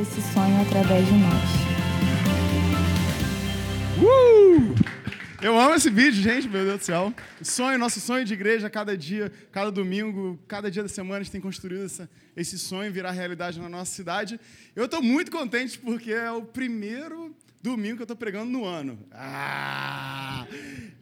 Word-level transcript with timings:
esse 0.00 0.22
sonho 0.32 0.62
através 0.62 1.06
de 1.06 1.12
nós. 1.12 1.50
Uh! 3.98 4.74
Eu 5.42 5.58
amo 5.58 5.74
esse 5.74 5.90
vídeo, 5.90 6.22
gente, 6.22 6.48
meu 6.48 6.64
Deus 6.64 6.80
do 6.80 6.84
céu. 6.84 7.14
Sonho, 7.42 7.78
nosso 7.78 8.00
sonho 8.00 8.24
de 8.24 8.32
igreja, 8.32 8.70
cada 8.70 8.96
dia, 8.96 9.30
cada 9.52 9.70
domingo, 9.70 10.38
cada 10.48 10.70
dia 10.70 10.82
da 10.82 10.88
semana, 10.88 11.20
a 11.20 11.22
gente 11.22 11.32
tem 11.32 11.40
construído 11.40 11.84
essa, 11.84 12.08
esse 12.34 12.58
sonho 12.58 12.92
virar 12.92 13.10
realidade 13.10 13.60
na 13.60 13.68
nossa 13.68 13.92
cidade. 13.92 14.40
Eu 14.74 14.86
estou 14.86 15.02
muito 15.02 15.30
contente 15.30 15.78
porque 15.78 16.12
é 16.12 16.30
o 16.30 16.42
primeiro 16.42 17.34
domingo 17.62 17.96
que 17.96 18.02
eu 18.02 18.04
estou 18.04 18.16
pregando 18.16 18.50
no 18.50 18.64
ano. 18.64 18.98
Ah! 19.12 20.46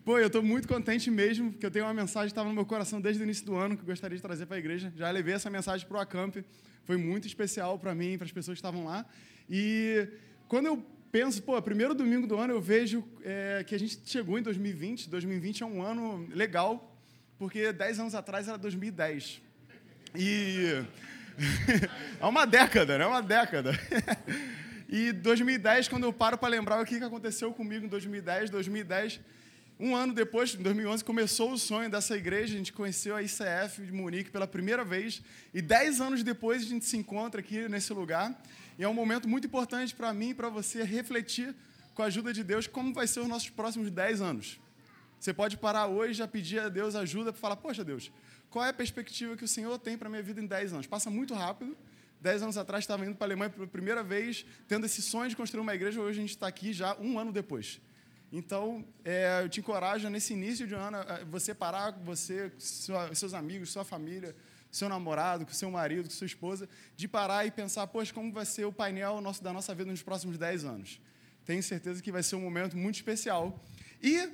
Pô, 0.09 0.19
eu 0.19 0.29
estou 0.29 0.43
muito 0.43 0.67
contente 0.67 1.11
mesmo, 1.11 1.53
porque 1.53 1.67
eu 1.67 1.71
tenho 1.71 1.85
uma 1.85 1.93
mensagem 1.93 2.29
que 2.29 2.33
estava 2.33 2.49
no 2.49 2.55
meu 2.55 2.65
coração 2.65 2.99
desde 2.99 3.23
o 3.23 3.25
início 3.25 3.45
do 3.45 3.55
ano 3.55 3.77
que 3.77 3.83
eu 3.83 3.87
gostaria 3.87 4.17
de 4.17 4.23
trazer 4.23 4.47
para 4.47 4.57
a 4.57 4.59
igreja. 4.59 4.91
Já 4.97 5.11
levei 5.11 5.35
essa 5.35 5.51
mensagem 5.51 5.87
para 5.87 5.99
o 5.99 6.01
Acamp. 6.01 6.37
Foi 6.85 6.97
muito 6.97 7.27
especial 7.27 7.79
para 7.79 7.95
mim, 7.95 8.17
para 8.17 8.25
as 8.25 8.33
pessoas 8.33 8.57
que 8.57 8.61
estavam 8.61 8.87
lá. 8.87 9.05
E 9.51 10.09
quando 10.49 10.65
eu 10.65 10.83
penso, 11.13 11.43
pô, 11.43 11.61
primeiro 11.61 11.95
domingo 11.95 12.27
do 12.27 12.39
ano 12.39 12.55
eu 12.55 12.59
vejo 12.63 13.05
é, 13.23 13.63
que 13.67 13.75
a 13.75 13.79
gente 13.79 14.01
chegou 14.07 14.39
em 14.39 14.43
2020. 14.43 15.11
2020 15.11 15.63
é 15.63 15.67
um 15.67 15.83
ano 15.83 16.27
legal, 16.33 16.99
porque 17.39 17.71
10 17.71 18.01
anos 18.01 18.15
atrás 18.15 18.49
era 18.49 18.57
2010. 18.57 19.43
E. 20.15 20.85
é 22.19 22.25
uma 22.25 22.47
década, 22.47 22.97
né? 22.97 23.05
É 23.05 23.07
uma 23.07 23.21
década. 23.21 23.73
e 24.89 25.13
2010, 25.13 25.89
quando 25.89 26.05
eu 26.05 26.15
paro 26.15 26.39
para 26.39 26.49
lembrar 26.49 26.81
o 26.81 26.87
que 26.87 26.97
aconteceu 26.97 27.53
comigo 27.53 27.85
em 27.85 27.89
2010, 27.91 28.49
2010. 28.49 29.21
Um 29.81 29.95
ano 29.95 30.13
depois, 30.13 30.57
em 30.57 30.63
2011, 30.63 31.05
começou 31.05 31.53
o 31.53 31.59
sonho 31.59 31.89
dessa 31.89 32.17
igreja. 32.17 32.53
A 32.53 32.59
gente 32.59 32.73
conheceu 32.73 33.15
a 33.15 33.23
ICF 33.23 33.81
de 33.87 33.93
Munique 33.93 34.29
pela 34.29 34.45
primeira 34.47 34.85
vez. 34.85 35.23
E 35.55 35.63
dez 35.63 36.01
anos 36.01 36.25
depois, 36.25 36.63
a 36.63 36.65
gente 36.65 36.85
se 36.85 36.97
encontra 36.97 37.41
aqui 37.41 37.69
nesse 37.69 37.93
lugar. 37.93 38.37
E 38.77 38.83
é 38.83 38.89
um 38.89 38.95
momento 38.95 39.29
muito 39.29 39.47
importante 39.47 39.95
para 39.95 40.13
mim 40.13 40.31
e 40.31 40.35
para 40.35 40.49
você 40.49 40.83
refletir, 40.83 41.55
com 41.95 42.03
a 42.03 42.07
ajuda 42.07 42.33
de 42.33 42.43
Deus, 42.43 42.67
como 42.67 42.93
vai 42.93 43.07
ser 43.07 43.21
os 43.21 43.29
nossos 43.29 43.51
próximos 43.51 43.89
10 43.89 44.21
anos. 44.21 44.59
Você 45.21 45.33
pode 45.33 45.57
parar 45.57 45.87
hoje 45.87 46.21
e 46.21 46.27
pedir 46.27 46.59
a 46.59 46.69
Deus 46.69 46.97
ajuda 46.97 47.33
para 47.33 47.41
falar: 47.41 47.57
Poxa, 47.57 47.85
Deus, 47.85 48.11
qual 48.51 48.65
é 48.65 48.71
a 48.71 48.73
perspectiva 48.73 49.37
que 49.37 49.45
o 49.45 49.49
Senhor 49.49 49.79
tem 49.79 49.97
para 49.97 50.09
a 50.09 50.11
minha 50.11 50.23
vida 50.25 50.41
em 50.41 50.47
10 50.47 50.73
anos? 50.73 50.87
Passa 50.89 51.09
muito 51.09 51.35
rápido. 51.35 51.77
Dez 52.21 52.43
anos 52.43 52.57
atrás 52.57 52.83
estava 52.83 53.07
indo 53.07 53.15
para 53.15 53.27
a 53.27 53.29
Alemanha 53.29 53.51
pela 53.51 53.67
primeira 53.69 54.03
vez, 54.03 54.45
tendo 54.67 54.87
esse 54.87 55.01
sonho 55.01 55.31
de 55.31 55.37
construir 55.37 55.61
uma 55.61 55.73
igreja. 55.73 56.01
Hoje 56.01 56.19
a 56.19 56.21
gente 56.21 56.31
está 56.31 56.49
aqui 56.49 56.73
já 56.73 56.97
um 56.99 57.17
ano 57.17 57.31
depois. 57.31 57.81
Então, 58.31 58.85
é, 59.05 59.41
eu 59.43 59.49
te 59.49 59.61
encorajo 59.61 60.09
nesse 60.11 60.35
início 60.35 60.67
de 60.67 60.75
ano, 60.75 60.99
você 61.31 61.55
parar, 61.55 61.93
você, 61.93 62.53
sua, 62.59 63.15
seus 63.15 63.33
amigos, 63.33 63.71
sua 63.71 63.85
família, 63.85 64.37
seu 64.71 64.89
namorado, 64.89 65.47
com 65.47 65.53
seu 65.53 65.71
marido, 65.71 66.05
com 66.05 66.15
sua 66.15 66.27
esposa, 66.27 66.69
de 66.95 67.09
parar 67.09 67.47
e 67.47 67.51
pensar, 67.51 67.87
poxa, 67.87 68.13
como 68.13 68.31
vai 68.31 68.45
ser 68.45 68.67
o 68.67 68.73
painel 68.73 69.21
nosso, 69.23 69.43
da 69.43 69.53
nossa 69.53 69.75
vida 69.75 69.91
nos 69.91 70.03
próximos 70.03 70.37
10 70.37 70.65
anos. 70.65 71.01
Tenho 71.47 71.63
certeza 71.63 72.03
que 72.03 72.13
vai 72.13 72.23
ser 72.23 72.37
um 72.37 72.43
momento 72.43 72.77
muito 72.77 72.97
especial. 72.97 73.65
E, 74.03 74.29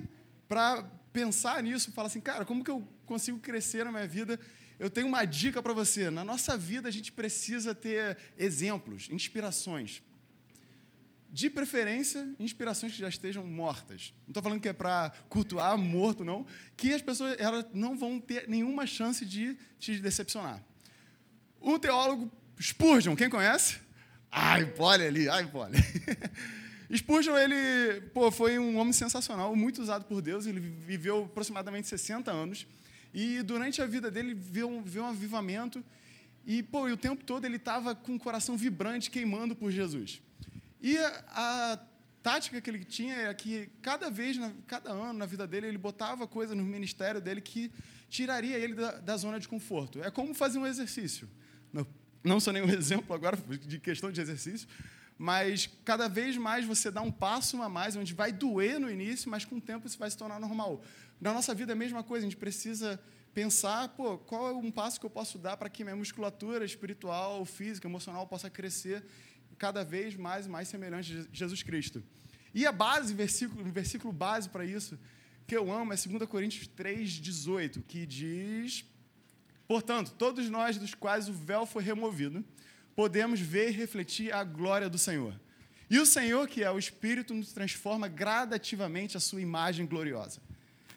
para 0.47 0.83
pensar 1.13 1.63
nisso, 1.63 1.93
falar 1.93 2.07
assim, 2.07 2.19
cara, 2.19 2.43
como 2.43 2.65
que 2.65 2.71
eu 2.71 2.85
consigo 3.05 3.39
crescer 3.39 3.85
na 3.85 3.91
minha 3.93 4.07
vida? 4.07 4.37
Eu 4.77 4.89
tenho 4.89 5.07
uma 5.07 5.23
dica 5.23 5.63
para 5.63 5.71
você. 5.71 6.09
Na 6.09 6.25
nossa 6.25 6.57
vida, 6.57 6.89
a 6.89 6.91
gente 6.91 7.13
precisa 7.13 7.73
ter 7.73 8.17
exemplos, 8.37 9.07
inspirações 9.09 10.03
de 11.35 11.49
preferência, 11.49 12.25
inspirações 12.39 12.93
que 12.93 12.97
já 12.97 13.09
estejam 13.09 13.45
mortas. 13.45 14.13
Não 14.21 14.29
estou 14.29 14.41
falando 14.41 14.61
que 14.61 14.69
é 14.69 14.73
para 14.73 15.11
cultuar 15.27 15.77
morto, 15.77 16.23
não. 16.23 16.45
Que 16.77 16.93
as 16.93 17.01
pessoas 17.01 17.35
elas 17.37 17.65
não 17.73 17.97
vão 17.97 18.21
ter 18.21 18.47
nenhuma 18.47 18.87
chance 18.87 19.25
de 19.25 19.57
te 19.77 19.99
decepcionar. 19.99 20.63
O 21.59 21.77
teólogo 21.77 22.31
Spurgeon, 22.57 23.17
quem 23.17 23.29
conhece? 23.29 23.79
Ai, 24.31 24.65
Pole 24.65 25.03
ali, 25.03 25.27
ai, 25.27 25.45
Pole. 25.45 25.75
Spurgeon, 26.95 27.37
ele 27.37 27.99
pô, 28.13 28.31
foi 28.31 28.57
um 28.57 28.77
homem 28.77 28.93
sensacional, 28.93 29.53
muito 29.57 29.81
usado 29.81 30.05
por 30.05 30.21
Deus. 30.21 30.45
Ele 30.45 30.61
viveu 30.61 31.25
aproximadamente 31.25 31.89
60 31.89 32.31
anos. 32.31 32.65
E 33.13 33.41
durante 33.41 33.81
a 33.81 33.85
vida 33.85 34.09
dele, 34.09 34.33
viu, 34.33 34.81
viu 34.85 35.03
um 35.03 35.07
avivamento. 35.07 35.83
E, 36.45 36.63
pô, 36.63 36.87
e 36.87 36.93
o 36.93 36.97
tempo 36.97 37.25
todo 37.25 37.43
ele 37.43 37.57
estava 37.57 37.93
com 37.93 38.15
o 38.15 38.19
coração 38.19 38.55
vibrante, 38.55 39.11
queimando 39.11 39.53
por 39.53 39.69
Jesus. 39.69 40.21
E 40.81 40.97
a, 40.97 41.79
tática 42.25 42.59
que 42.59 42.67
ele 42.67 42.83
tinha 42.83 43.13
é 43.15 43.33
que 43.35 43.69
cada 43.83 44.09
vez, 44.09 44.35
cada 44.65 44.89
ano 44.89 45.13
na 45.13 45.27
vida 45.27 45.45
dele, 45.45 45.67
ele 45.67 45.77
botava 45.77 46.27
coisa 46.27 46.55
no 46.55 46.63
ministério 46.63 47.21
dele 47.21 47.39
que 47.39 47.71
tiraria 48.09 48.57
ele 48.57 48.73
da, 48.73 48.93
da 48.93 49.15
zona 49.15 49.39
de 49.39 49.47
conforto. 49.47 50.01
É 50.01 50.09
como 50.09 50.33
fazer 50.33 50.57
um 50.57 50.65
exercício. 50.65 51.29
Não, 51.71 51.85
não 52.23 52.39
sou 52.39 52.51
nenhum 52.51 52.67
exemplo 52.73 53.15
agora 53.15 53.37
de 53.37 53.79
questão 53.79 54.11
de 54.11 54.19
exercício, 54.19 54.67
mas 55.19 55.69
cada 55.85 56.07
vez 56.07 56.35
mais 56.35 56.65
você 56.65 56.89
dá 56.89 57.01
um 57.01 57.11
passo 57.11 57.61
a 57.61 57.69
mais, 57.69 57.95
onde 57.95 58.13
vai 58.15 58.31
doer 58.31 58.79
no 58.79 58.89
início, 58.89 59.29
mas 59.29 59.45
com 59.45 59.57
o 59.57 59.61
tempo 59.61 59.85
isso 59.85 59.99
vai 59.99 60.09
se 60.09 60.17
tornar 60.17 60.39
normal. 60.39 60.81
Na 61.21 61.31
nossa 61.31 61.53
vida 61.53 61.73
é 61.73 61.75
a 61.75 61.77
mesma 61.77 62.03
coisa, 62.03 62.25
a 62.25 62.29
gente 62.29 62.39
precisa 62.39 62.99
pensar, 63.35 63.89
pô, 63.89 64.17
qual 64.17 64.49
é 64.49 64.53
um 64.53 64.71
passo 64.71 64.99
que 64.99 65.05
eu 65.05 65.09
posso 65.11 65.37
dar 65.37 65.57
para 65.57 65.69
que 65.69 65.83
minha 65.83 65.95
musculatura 65.95 66.65
espiritual, 66.65 67.45
física, 67.45 67.87
emocional 67.87 68.25
possa 68.25 68.49
crescer 68.49 69.05
cada 69.57 69.83
vez 69.83 70.15
mais 70.15 70.45
e 70.45 70.49
mais 70.49 70.67
semelhante 70.67 71.17
a 71.17 71.25
Jesus 71.33 71.63
Cristo. 71.63 72.03
E 72.53 72.65
a 72.65 72.71
base, 72.71 73.13
versículo, 73.13 73.63
versículo 73.71 74.13
base 74.13 74.49
para 74.49 74.65
isso, 74.65 74.97
que 75.45 75.55
eu 75.55 75.71
amo, 75.71 75.93
é 75.93 75.95
2 75.95 76.27
Coríntios 76.27 76.67
3, 76.67 77.11
18, 77.11 77.81
que 77.81 78.05
diz: 78.05 78.85
Portanto, 79.67 80.13
todos 80.17 80.49
nós 80.49 80.77
dos 80.77 80.93
quais 80.93 81.27
o 81.27 81.33
véu 81.33 81.65
foi 81.65 81.83
removido, 81.83 82.43
podemos 82.95 83.39
ver 83.39 83.69
e 83.69 83.73
refletir 83.73 84.33
a 84.33 84.43
glória 84.43 84.89
do 84.89 84.97
Senhor. 84.97 85.39
E 85.89 85.99
o 85.99 86.05
Senhor, 86.05 86.47
que 86.47 86.63
é 86.63 86.71
o 86.71 86.79
Espírito, 86.79 87.33
nos 87.33 87.51
transforma 87.51 88.07
gradativamente 88.07 89.17
a 89.17 89.19
sua 89.19 89.41
imagem 89.41 89.85
gloriosa, 89.85 90.41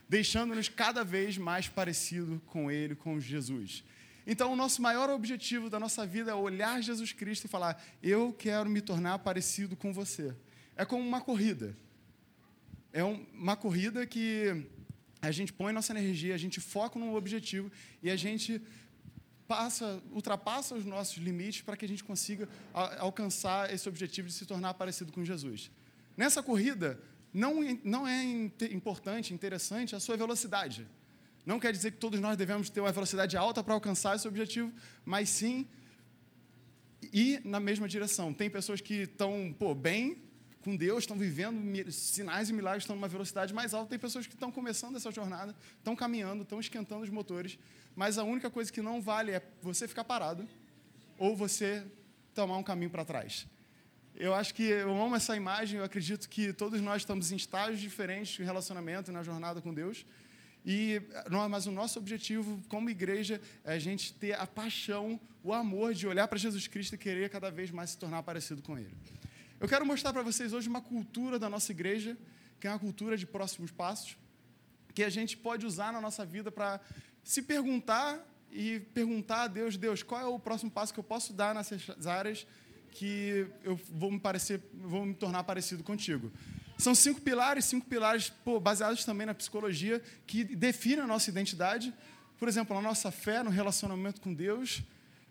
deixando-nos 0.09 0.69
cada 0.69 1.05
vez 1.05 1.37
mais 1.37 1.69
parecido 1.69 2.41
com 2.47 2.71
Ele, 2.71 2.95
com 2.95 3.21
Jesus. 3.21 3.85
Então, 4.31 4.53
o 4.53 4.57
nosso 4.57 4.83
maior 4.83 5.09
objetivo 5.09 5.71
da 5.71 5.81
nossa 5.81 6.07
vida 6.07 6.33
é 6.33 6.35
olhar 6.35 6.83
Jesus 6.83 7.13
Cristo 7.13 7.47
e 7.47 7.49
falar: 7.49 7.83
Eu 8.03 8.31
quero 8.31 8.69
me 8.69 8.83
tornar 8.83 9.19
parecido 9.21 9.75
com 9.75 9.91
você. 9.91 10.37
É 10.77 10.85
como 10.85 11.03
uma 11.03 11.23
corrida. 11.23 11.75
É 12.93 13.03
uma 13.03 13.57
corrida 13.57 14.07
que 14.07 14.67
a 15.23 15.31
gente 15.31 15.51
põe 15.51 15.73
nossa 15.73 15.95
energia, 15.95 16.35
a 16.35 16.39
gente 16.39 16.61
foca 16.61 16.99
num 16.99 17.15
objetivo 17.15 17.73
e 18.03 18.11
a 18.11 18.17
gente 18.17 18.61
passa, 19.47 20.03
ultrapassa 20.13 20.75
os 20.75 20.85
nossos 20.85 21.17
limites 21.17 21.63
para 21.63 21.75
que 21.75 21.87
a 21.87 21.89
gente 21.89 22.05
consiga 22.05 22.47
alcançar 22.99 23.73
esse 23.73 23.89
objetivo 23.89 24.29
de 24.29 24.35
se 24.35 24.45
tornar 24.45 24.75
parecido 24.75 25.11
com 25.11 25.25
Jesus. 25.25 25.71
Nessa 26.15 26.43
corrida, 26.43 27.01
não, 27.33 27.61
não 27.83 28.07
é 28.07 28.23
importante, 28.71 29.33
interessante 29.33 29.97
a 29.97 30.01
sua 30.01 30.19
velocidade. 30.19 30.87
Não 31.49 31.59
quer 31.59 31.73
dizer 31.73 31.93
que 31.93 31.97
todos 31.97 32.21
nós 32.21 32.37
devemos 32.37 32.69
ter 32.69 32.79
uma 32.79 32.93
velocidade 32.93 33.35
alta 33.35 33.65
para 33.65 33.73
alcançar 33.73 34.15
esse 34.15 34.29
objetivo, 34.29 34.71
mas 35.03 35.31
sim 35.31 35.67
ir 37.11 37.41
na 37.43 37.59
mesma 37.59 37.89
direção. 37.89 38.35
Tem 38.35 38.51
pessoas 38.51 38.83
que 38.83 39.05
estão 39.05 39.57
bem 39.75 40.19
com 40.61 40.77
Deus, 40.77 41.05
estão 41.05 41.17
vivendo 41.17 41.91
sinais 41.91 42.51
e 42.51 42.53
milagres, 42.53 42.83
estão 42.83 42.95
numa 42.95 43.09
velocidade 43.09 43.55
mais 43.55 43.73
alta. 43.73 43.89
Tem 43.89 43.99
pessoas 43.99 44.27
que 44.27 44.35
estão 44.35 44.53
começando 44.53 44.97
essa 44.97 45.11
jornada, 45.11 45.57
estão 45.79 45.97
caminhando, 45.97 46.43
estão 46.43 46.61
esquentando 46.61 47.03
os 47.03 47.09
motores, 47.09 47.59
mas 47.97 48.19
a 48.19 48.25
única 48.25 48.51
coisa 48.51 48.71
que 48.71 48.83
não 48.83 49.01
vale 49.01 49.33
é 49.33 49.43
você 49.63 49.89
ficar 49.89 50.05
parado 50.05 50.47
ou 51.17 51.35
você 51.35 51.83
tomar 52.35 52.59
um 52.59 52.63
caminho 52.63 52.91
para 52.91 53.07
trás. 53.07 53.47
Eu 54.15 54.35
acho 54.35 54.53
que 54.55 54.65
eu 54.65 54.91
amo 55.03 55.17
essa 55.17 55.35
imagem, 55.35 55.79
eu 55.79 55.85
acredito 55.85 56.29
que 56.29 56.53
todos 56.53 56.79
nós 56.83 57.01
estamos 57.01 57.33
em 57.33 57.37
estágios 57.37 57.81
diferentes 57.81 58.35
de 58.35 58.43
relacionamento 58.43 59.11
na 59.11 59.23
jornada 59.23 59.63
com 59.63 59.73
Deus. 59.73 60.05
E, 60.71 61.01
mas 61.49 61.65
o 61.65 61.73
nosso 61.73 61.99
objetivo 61.99 62.63
como 62.69 62.91
igreja 62.91 63.41
é 63.65 63.73
a 63.73 63.79
gente 63.79 64.13
ter 64.13 64.35
a 64.35 64.47
paixão, 64.47 65.19
o 65.43 65.55
amor 65.55 65.95
de 65.95 66.07
olhar 66.07 66.29
para 66.29 66.37
Jesus 66.37 66.67
Cristo 66.67 66.95
e 66.95 66.99
querer 66.99 67.31
cada 67.31 67.51
vez 67.51 67.71
mais 67.71 67.89
se 67.89 67.97
tornar 67.97 68.23
parecido 68.23 68.61
com 68.61 68.79
Ele. 68.79 68.95
Eu 69.59 69.67
quero 69.67 69.87
mostrar 69.87 70.13
para 70.13 70.21
vocês 70.21 70.53
hoje 70.53 70.69
uma 70.69 70.83
cultura 70.83 71.39
da 71.39 71.49
nossa 71.49 71.73
igreja, 71.73 72.19
que 72.61 72.67
é 72.67 72.71
uma 72.71 72.79
cultura 72.79 73.17
de 73.17 73.25
próximos 73.25 73.71
passos, 73.71 74.19
que 74.95 75.03
a 75.03 75.09
gente 75.09 75.39
pode 75.39 75.65
usar 75.65 75.91
na 75.91 76.03
nossa 76.03 76.27
vida 76.27 76.53
para 76.53 76.79
se 77.25 77.41
perguntar 77.41 78.23
e 78.53 78.81
perguntar 78.93 79.45
a 79.45 79.49
Deus, 79.49 79.75
Deus, 79.79 80.03
qual 80.03 80.21
é 80.21 80.27
o 80.27 80.39
próximo 80.39 80.71
passo 80.71 80.93
que 80.93 81.01
eu 81.01 81.05
posso 81.05 81.33
dar 81.33 81.55
nessas 81.55 82.07
áreas 82.07 82.47
que 82.91 83.47
eu 83.65 83.75
vou 83.91 84.11
me 84.11 84.21
parecer, 84.21 84.61
vou 84.75 85.07
me 85.07 85.15
tornar 85.15 85.45
parecido 85.45 85.83
contigo. 85.83 86.31
São 86.79 86.95
cinco 86.95 87.21
pilares, 87.21 87.65
cinco 87.65 87.87
pilares 87.87 88.31
pô, 88.31 88.61
baseados 88.61 89.05
também 89.05 89.27
na 89.27 89.35
psicologia, 89.35 90.01
que 90.27 90.45
definem 90.45 91.01
a 91.01 91.07
nossa 91.09 91.29
identidade. 91.29 91.93
Por 92.39 92.49
exemplo, 92.49 92.79
a 92.79 92.81
nossa 92.81 93.11
fé 93.11 93.43
no 93.43 93.51
relacionamento 93.51 94.21
com 94.21 94.33
Deus, 94.33 94.81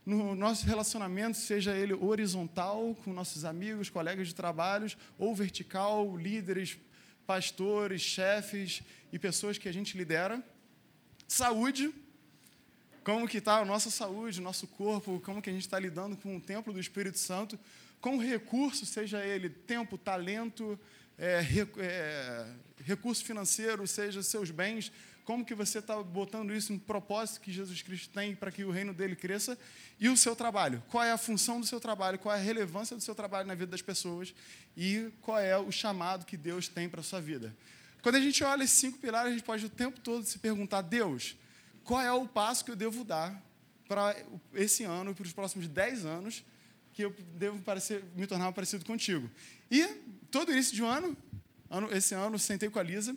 no 0.06 0.36
nosso 0.36 0.66
relacionamento, 0.66 1.38
seja 1.38 1.74
ele 1.74 1.94
horizontal, 1.94 2.98
com 3.02 3.14
nossos 3.14 3.46
amigos, 3.46 3.90
colegas 3.90 4.28
de 4.28 4.36
trabalho, 4.36 4.92
ou 5.18 5.34
vertical, 5.34 6.18
líderes, 6.18 6.78
pastores, 7.26 8.02
chefes 8.02 8.82
e 9.12 9.18
pessoas 9.18 9.58
que 9.58 9.70
a 9.70 9.72
gente 9.72 9.98
lidera. 9.98 10.44
Saúde, 11.30 11.94
como 13.06 13.26
que 13.26 13.38
está 13.38 13.60
a 13.60 13.66
nossa 13.66 13.90
saúde, 13.90 14.42
nosso 14.42 14.68
corpo, 14.68 15.22
como 15.22 15.42
que 15.42 15.50
a 15.50 15.54
gente 15.54 15.62
está 15.62 15.80
lidando 15.80 16.18
com 16.18 16.36
o 16.36 16.42
templo 16.42 16.74
do 16.74 16.80
Espírito 16.80 17.18
Santo, 17.18 17.58
com 18.02 18.18
recurso, 18.18 18.86
seja 18.86 19.26
ele 19.26 19.50
tempo, 19.50 19.98
talento, 19.98 20.78
é, 21.18 21.44
é, 21.80 22.46
recurso 22.84 23.24
financeiro, 23.26 23.88
seja 23.88 24.22
seus 24.22 24.52
bens, 24.52 24.92
como 25.26 25.44
que 25.44 25.54
você 25.54 25.80
está 25.80 26.02
botando 26.02 26.56
isso 26.56 26.72
no 26.72 26.80
propósito 26.80 27.42
que 27.42 27.52
Jesus 27.52 27.82
Cristo 27.82 28.14
tem 28.14 28.34
para 28.34 28.50
que 28.50 28.64
o 28.64 28.72
reino 28.72 28.94
dele 28.94 29.16
cresça 29.16 29.58
e 30.00 30.08
o 30.08 30.16
seu 30.16 30.36
trabalho. 30.36 30.82
Qual 30.90 31.04
é 31.04 31.12
a 31.12 31.18
função 31.18 31.60
do 31.60 31.66
seu 31.66 31.82
trabalho, 31.82 32.18
qual 32.18 32.34
é 32.34 32.40
a 32.40 32.42
relevância 32.42 32.96
do 32.96 33.02
seu 33.02 33.14
trabalho 33.14 33.46
na 33.46 33.54
vida 33.54 33.72
das 33.72 33.82
pessoas 33.82 34.34
e 34.76 35.10
qual 35.22 35.38
é 35.38 35.58
o 35.58 35.70
chamado 35.70 36.26
que 36.26 36.38
Deus 36.38 36.70
tem 36.70 36.88
para 36.88 37.02
a 37.02 37.04
sua 37.04 37.20
vida. 37.20 37.54
Quando 38.02 38.16
a 38.16 38.22
gente 38.22 38.42
olha 38.44 38.64
esses 38.64 38.78
cinco 38.78 39.00
pilares, 39.00 39.32
a 39.32 39.34
gente 39.34 39.44
pode 39.44 39.66
o 39.66 39.70
tempo 39.70 40.00
todo 40.00 40.24
se 40.24 40.40
perguntar, 40.40 40.82
Deus, 40.82 41.36
qual 41.84 42.00
é 42.00 42.12
o 42.12 42.26
passo 42.26 42.64
que 42.64 42.72
eu 42.72 42.76
devo 42.76 43.04
dar 43.04 43.44
para 43.86 44.16
esse 44.54 44.86
ano 44.86 45.12
e 45.12 45.14
para 45.14 45.26
os 45.26 45.34
próximos 45.34 45.68
dez 45.68 46.06
anos 46.06 46.42
que 46.98 47.04
eu 47.04 47.16
devo 47.36 47.62
parecer, 47.62 48.04
me 48.16 48.26
tornar 48.26 48.52
parecido 48.54 48.84
contigo. 48.84 49.30
E 49.70 49.86
todo 50.32 50.52
início 50.52 50.76
de 50.76 50.84
ano, 50.84 51.16
ano 51.70 51.96
esse 51.96 52.16
ano, 52.16 52.40
sentei 52.40 52.72
com 52.72 52.80
a 52.80 52.84
Lisa 52.84 53.16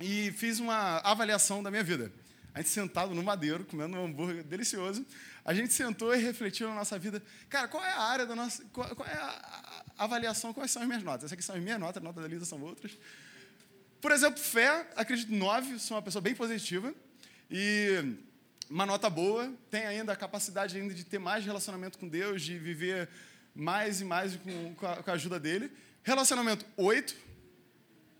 e 0.00 0.32
fiz 0.32 0.58
uma 0.60 0.96
avaliação 1.00 1.62
da 1.62 1.70
minha 1.70 1.84
vida. 1.84 2.10
A 2.54 2.60
gente 2.60 2.70
sentado 2.70 3.14
no 3.14 3.22
madeiro, 3.22 3.66
comendo 3.66 3.98
um 3.98 4.06
hambúrguer 4.06 4.42
delicioso, 4.42 5.04
a 5.44 5.52
gente 5.52 5.74
sentou 5.74 6.16
e 6.16 6.18
refletiu 6.18 6.68
na 6.68 6.74
nossa 6.74 6.98
vida. 6.98 7.22
Cara, 7.50 7.68
qual 7.68 7.84
é 7.84 7.92
a 7.92 8.00
área 8.00 8.24
da 8.24 8.34
nossa. 8.34 8.64
Qual, 8.72 8.88
qual 8.96 9.06
é 9.06 9.12
a, 9.12 9.84
avaliação? 9.98 10.54
Quais 10.54 10.70
são 10.70 10.80
as 10.80 10.88
minhas 10.88 11.02
notas? 11.02 11.24
Essas 11.24 11.32
aqui 11.34 11.42
são 11.42 11.54
as 11.54 11.62
minhas 11.62 11.78
notas, 11.78 11.98
a 11.98 12.04
nota 12.04 12.22
da 12.22 12.26
Lisa 12.26 12.46
são 12.46 12.62
outras. 12.62 12.96
Por 14.00 14.10
exemplo, 14.10 14.40
fé, 14.40 14.90
acredito 14.96 15.34
nove, 15.34 15.78
sou 15.78 15.98
uma 15.98 16.02
pessoa 16.02 16.22
bem 16.22 16.34
positiva. 16.34 16.94
E 17.50 18.16
uma 18.68 18.84
nota 18.84 19.08
boa, 19.08 19.52
tem 19.70 19.86
ainda 19.86 20.12
a 20.12 20.16
capacidade 20.16 20.76
ainda 20.76 20.92
de 20.92 21.04
ter 21.04 21.18
mais 21.18 21.44
relacionamento 21.44 21.98
com 21.98 22.08
Deus, 22.08 22.42
de 22.42 22.58
viver 22.58 23.08
mais 23.54 24.00
e 24.00 24.04
mais 24.04 24.36
com, 24.36 24.74
com, 24.74 24.86
a, 24.86 25.02
com 25.02 25.10
a 25.10 25.14
ajuda 25.14 25.38
dele. 25.38 25.70
Relacionamento 26.02 26.64
8, 26.76 27.16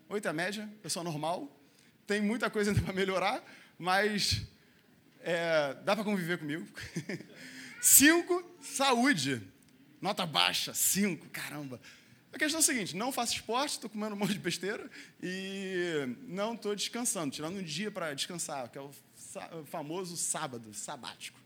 8 0.09 0.27
é 0.27 0.31
a 0.31 0.33
média, 0.33 0.71
pessoa 0.83 1.03
normal. 1.03 1.51
Tem 2.07 2.21
muita 2.21 2.49
coisa 2.49 2.71
ainda 2.71 2.83
para 2.85 2.93
melhorar, 2.93 3.43
mas 3.79 4.43
é, 5.21 5.75
dá 5.85 5.95
para 5.95 6.05
conviver 6.05 6.39
comigo. 6.39 6.67
5, 7.83 8.57
saúde. 8.61 9.43
Nota 10.01 10.25
baixa, 10.25 10.73
5, 10.73 11.29
caramba. 11.31 11.81
A 12.33 12.39
questão 12.39 12.61
é 12.61 12.63
a 12.63 12.65
seguinte: 12.65 12.95
não 12.95 13.11
faço 13.11 13.35
esporte, 13.35 13.73
estou 13.73 13.91
comendo 13.91 14.15
um 14.15 14.19
monte 14.19 14.35
de 14.35 14.39
besteira 14.39 14.89
e 15.23 16.07
não 16.29 16.55
estou 16.55 16.77
descansando, 16.77 17.35
tirando 17.35 17.59
um 17.59 17.63
dia 17.63 17.91
para 17.91 18.13
descansar, 18.15 18.69
que 18.69 18.79
é 18.79 18.81
o 18.81 18.91
famoso 19.67 20.17
sábado, 20.17 20.73
sabático. 20.75 21.39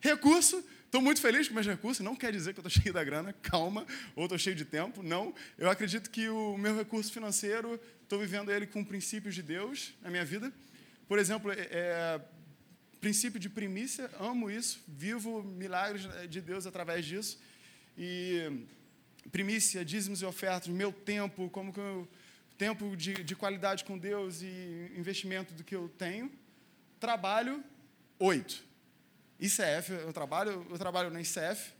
Recurso, 0.00 0.64
estou 0.84 1.02
muito 1.02 1.20
feliz 1.20 1.48
com 1.48 1.54
meus 1.54 1.66
recursos, 1.66 2.04
não 2.04 2.14
quer 2.14 2.32
dizer 2.32 2.54
que 2.54 2.60
eu 2.60 2.66
estou 2.66 2.70
cheio 2.82 2.94
da 2.94 3.02
grana, 3.02 3.32
calma, 3.32 3.86
ou 4.14 4.24
estou 4.24 4.38
cheio 4.38 4.54
de 4.54 4.64
tempo, 4.64 5.02
não. 5.02 5.34
Eu 5.56 5.70
acredito 5.70 6.10
que 6.10 6.28
o 6.28 6.56
meu 6.56 6.76
recurso 6.76 7.12
financeiro, 7.12 7.80
estou 8.02 8.18
vivendo 8.18 8.50
ele 8.50 8.66
com 8.66 8.84
princípios 8.84 9.34
de 9.34 9.42
Deus 9.42 9.94
na 10.00 10.10
minha 10.10 10.24
vida. 10.24 10.52
Por 11.08 11.18
exemplo, 11.18 11.50
é, 11.50 11.68
é, 11.70 12.20
princípio 13.00 13.40
de 13.40 13.48
primícia, 13.48 14.10
amo 14.20 14.50
isso, 14.50 14.80
vivo 14.86 15.42
milagres 15.42 16.06
de 16.30 16.40
Deus 16.40 16.66
através 16.66 17.04
disso. 17.04 17.40
E 17.96 18.66
primícia, 19.32 19.84
dízimos 19.84 20.22
e 20.22 20.24
ofertas, 20.24 20.68
meu 20.68 20.92
tempo, 20.92 21.50
como 21.50 21.72
que 21.72 21.80
eu, 21.80 22.08
tempo 22.56 22.96
de, 22.96 23.14
de 23.24 23.36
qualidade 23.36 23.84
com 23.84 23.98
Deus 23.98 24.42
e 24.42 24.92
investimento 24.96 25.54
do 25.54 25.64
que 25.64 25.74
eu 25.74 25.88
tenho. 25.98 26.30
Trabalho, 27.00 27.62
oito. 28.18 28.64
ICF, 29.38 29.92
eu 29.92 30.12
trabalho, 30.12 30.66
eu 30.68 30.78
trabalho 30.78 31.10
na 31.10 31.20
ICF 31.20 31.72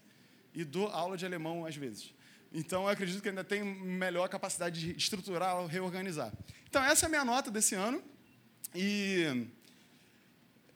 e 0.54 0.64
dou 0.64 0.86
aula 0.88 1.16
de 1.16 1.26
alemão 1.26 1.66
às 1.66 1.76
vezes. 1.76 2.14
Então, 2.52 2.82
eu 2.84 2.88
acredito 2.88 3.20
que 3.20 3.28
ainda 3.28 3.44
tenho 3.44 3.66
melhor 3.66 4.28
capacidade 4.28 4.80
de 4.80 4.96
estruturar, 4.96 5.66
reorganizar. 5.66 6.32
Então, 6.68 6.82
essa 6.82 7.04
é 7.04 7.06
a 7.06 7.10
minha 7.10 7.24
nota 7.24 7.50
desse 7.50 7.74
ano. 7.74 8.02
E 8.74 9.46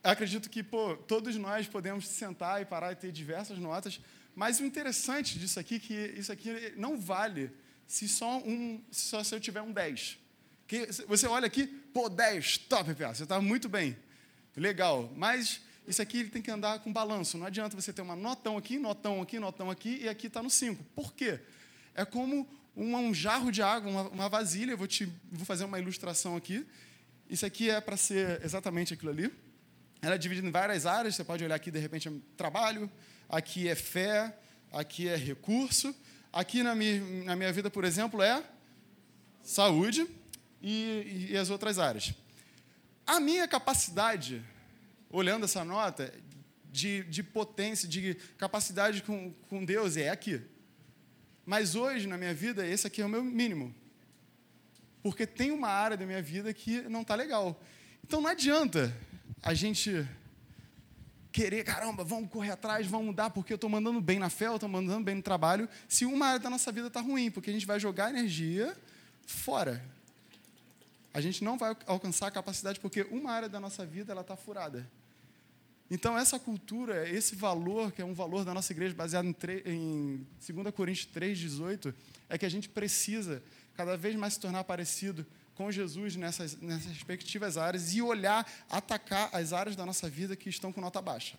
acredito 0.02 0.50
que 0.50 0.62
pô, 0.62 0.96
todos 0.96 1.36
nós 1.36 1.66
podemos 1.66 2.06
sentar 2.08 2.60
e 2.60 2.64
parar 2.64 2.92
e 2.92 2.96
ter 2.96 3.12
diversas 3.12 3.58
notas. 3.58 4.00
Mas 4.34 4.60
o 4.60 4.64
interessante 4.64 5.38
disso 5.38 5.60
aqui 5.60 5.76
é 5.76 5.78
que 5.78 5.94
isso 5.94 6.32
aqui 6.32 6.74
não 6.76 6.98
vale 6.98 7.50
se 7.86 8.08
só, 8.08 8.38
um, 8.38 8.82
só 8.90 9.22
se 9.22 9.34
eu 9.34 9.40
tiver 9.40 9.62
um 9.62 9.72
10. 9.72 10.18
Que 10.66 10.86
você 11.06 11.26
olha 11.26 11.46
aqui, 11.46 11.66
pô, 11.66 12.08
10, 12.08 12.58
top, 12.58 12.94
PA, 12.94 13.14
você 13.14 13.24
está 13.24 13.40
muito 13.40 13.68
bem. 13.68 13.96
Legal, 14.56 15.10
mas 15.16 15.60
isso 15.86 16.00
aqui 16.00 16.18
ele 16.20 16.30
tem 16.30 16.42
que 16.42 16.50
andar 16.50 16.78
com 16.80 16.92
balanço. 16.92 17.36
Não 17.36 17.46
adianta 17.46 17.74
você 17.74 17.92
ter 17.92 18.02
uma 18.02 18.14
notão 18.14 18.56
aqui, 18.56 18.78
notão 18.78 19.20
aqui, 19.20 19.38
notão 19.38 19.70
aqui 19.70 20.00
e 20.02 20.08
aqui 20.08 20.26
está 20.26 20.42
no 20.42 20.50
5. 20.50 20.82
Por 20.94 21.12
quê? 21.12 21.40
É 21.94 22.04
como 22.04 22.48
um, 22.76 22.96
um 22.96 23.14
jarro 23.14 23.50
de 23.50 23.62
água, 23.62 23.90
uma, 23.90 24.02
uma 24.08 24.28
vasilha. 24.28 24.72
Eu 24.72 24.78
vou, 24.78 24.86
te, 24.86 25.10
vou 25.30 25.44
fazer 25.44 25.64
uma 25.64 25.78
ilustração 25.78 26.36
aqui. 26.36 26.66
Isso 27.28 27.44
aqui 27.44 27.70
é 27.70 27.80
para 27.80 27.96
ser 27.96 28.40
exatamente 28.44 28.94
aquilo 28.94 29.10
ali. 29.10 29.32
Ela 30.00 30.14
é 30.14 30.18
dividida 30.18 30.46
em 30.46 30.50
várias 30.50 30.86
áreas. 30.86 31.14
Você 31.14 31.24
pode 31.24 31.44
olhar 31.44 31.54
aqui, 31.54 31.70
de 31.70 31.78
repente, 31.78 32.08
é 32.08 32.12
trabalho, 32.36 32.90
aqui 33.28 33.68
é 33.68 33.74
fé, 33.74 34.36
aqui 34.70 35.08
é 35.08 35.16
recurso. 35.16 35.94
Aqui 36.32 36.62
na 36.62 36.74
minha, 36.74 37.24
na 37.24 37.36
minha 37.36 37.52
vida, 37.52 37.70
por 37.70 37.84
exemplo, 37.84 38.22
é 38.22 38.42
saúde 39.42 40.06
e, 40.62 41.28
e 41.30 41.36
as 41.36 41.50
outras 41.50 41.78
áreas. 41.78 42.14
A 43.06 43.18
minha 43.20 43.46
capacidade, 43.48 44.44
olhando 45.10 45.44
essa 45.44 45.64
nota, 45.64 46.12
de, 46.70 47.04
de 47.04 47.22
potência, 47.22 47.86
de 47.86 48.14
capacidade 48.38 49.02
com, 49.02 49.32
com 49.48 49.64
Deus 49.64 49.96
é 49.96 50.08
aqui. 50.08 50.40
Mas 51.44 51.74
hoje, 51.74 52.06
na 52.06 52.16
minha 52.16 52.32
vida, 52.32 52.66
esse 52.66 52.86
aqui 52.86 53.02
é 53.02 53.06
o 53.06 53.08
meu 53.08 53.22
mínimo. 53.22 53.74
Porque 55.02 55.26
tem 55.26 55.50
uma 55.50 55.68
área 55.68 55.96
da 55.96 56.06
minha 56.06 56.22
vida 56.22 56.54
que 56.54 56.80
não 56.82 57.02
está 57.02 57.14
legal. 57.14 57.60
Então 58.04 58.20
não 58.20 58.30
adianta 58.30 58.96
a 59.42 59.52
gente 59.52 60.08
querer, 61.32 61.64
caramba, 61.64 62.04
vamos 62.04 62.30
correr 62.30 62.52
atrás, 62.52 62.86
vamos 62.86 63.06
mudar, 63.06 63.30
porque 63.30 63.52
eu 63.52 63.56
estou 63.56 63.68
mandando 63.68 64.00
bem 64.00 64.18
na 64.18 64.30
fé, 64.30 64.46
eu 64.46 64.54
estou 64.54 64.68
mandando 64.68 65.02
bem 65.02 65.16
no 65.16 65.22
trabalho, 65.22 65.68
se 65.88 66.04
uma 66.04 66.26
área 66.26 66.40
da 66.40 66.50
nossa 66.50 66.70
vida 66.70 66.88
está 66.88 67.00
ruim, 67.00 67.30
porque 67.30 67.50
a 67.50 67.52
gente 67.52 67.66
vai 67.66 67.80
jogar 67.80 68.10
energia 68.10 68.76
fora 69.26 69.82
a 71.14 71.20
gente 71.20 71.44
não 71.44 71.58
vai 71.58 71.76
alcançar 71.86 72.28
a 72.28 72.30
capacidade 72.30 72.80
porque 72.80 73.02
uma 73.10 73.30
área 73.32 73.48
da 73.48 73.60
nossa 73.60 73.84
vida 73.84 74.12
ela 74.12 74.22
está 74.22 74.36
furada. 74.36 74.88
Então, 75.90 76.16
essa 76.16 76.38
cultura, 76.38 77.06
esse 77.06 77.36
valor, 77.36 77.92
que 77.92 78.00
é 78.00 78.04
um 78.04 78.14
valor 78.14 78.46
da 78.46 78.54
nossa 78.54 78.72
igreja 78.72 78.94
baseado 78.94 79.26
em, 79.26 79.36
em 79.66 80.26
2 80.54 80.74
Coríntios 80.74 81.06
3,18, 81.14 81.92
é 82.30 82.38
que 82.38 82.46
a 82.46 82.48
gente 82.48 82.66
precisa 82.66 83.42
cada 83.76 83.94
vez 83.94 84.16
mais 84.16 84.34
se 84.34 84.40
tornar 84.40 84.64
parecido 84.64 85.26
com 85.54 85.70
Jesus 85.70 86.16
nessas, 86.16 86.56
nessas 86.56 86.86
respectivas 86.86 87.58
áreas 87.58 87.94
e 87.94 88.00
olhar, 88.00 88.50
atacar 88.70 89.28
as 89.34 89.52
áreas 89.52 89.76
da 89.76 89.84
nossa 89.84 90.08
vida 90.08 90.34
que 90.34 90.48
estão 90.48 90.72
com 90.72 90.80
nota 90.80 91.02
baixa. 91.02 91.36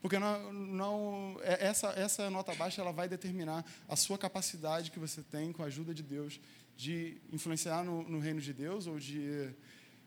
Porque 0.00 0.18
não, 0.18 0.52
não, 0.52 1.36
é, 1.42 1.66
essa, 1.66 1.88
essa 1.88 2.30
nota 2.30 2.54
baixa 2.54 2.80
ela 2.80 2.92
vai 2.92 3.08
determinar 3.08 3.64
a 3.88 3.96
sua 3.96 4.16
capacidade 4.16 4.90
que 4.90 4.98
você 4.98 5.22
tem 5.22 5.52
com 5.52 5.62
a 5.62 5.66
ajuda 5.66 5.92
de 5.92 6.02
Deus 6.02 6.40
de 6.76 7.16
influenciar 7.32 7.84
no, 7.84 8.02
no 8.08 8.18
reino 8.18 8.40
de 8.40 8.52
Deus 8.52 8.86
ou 8.86 8.98
de 8.98 9.50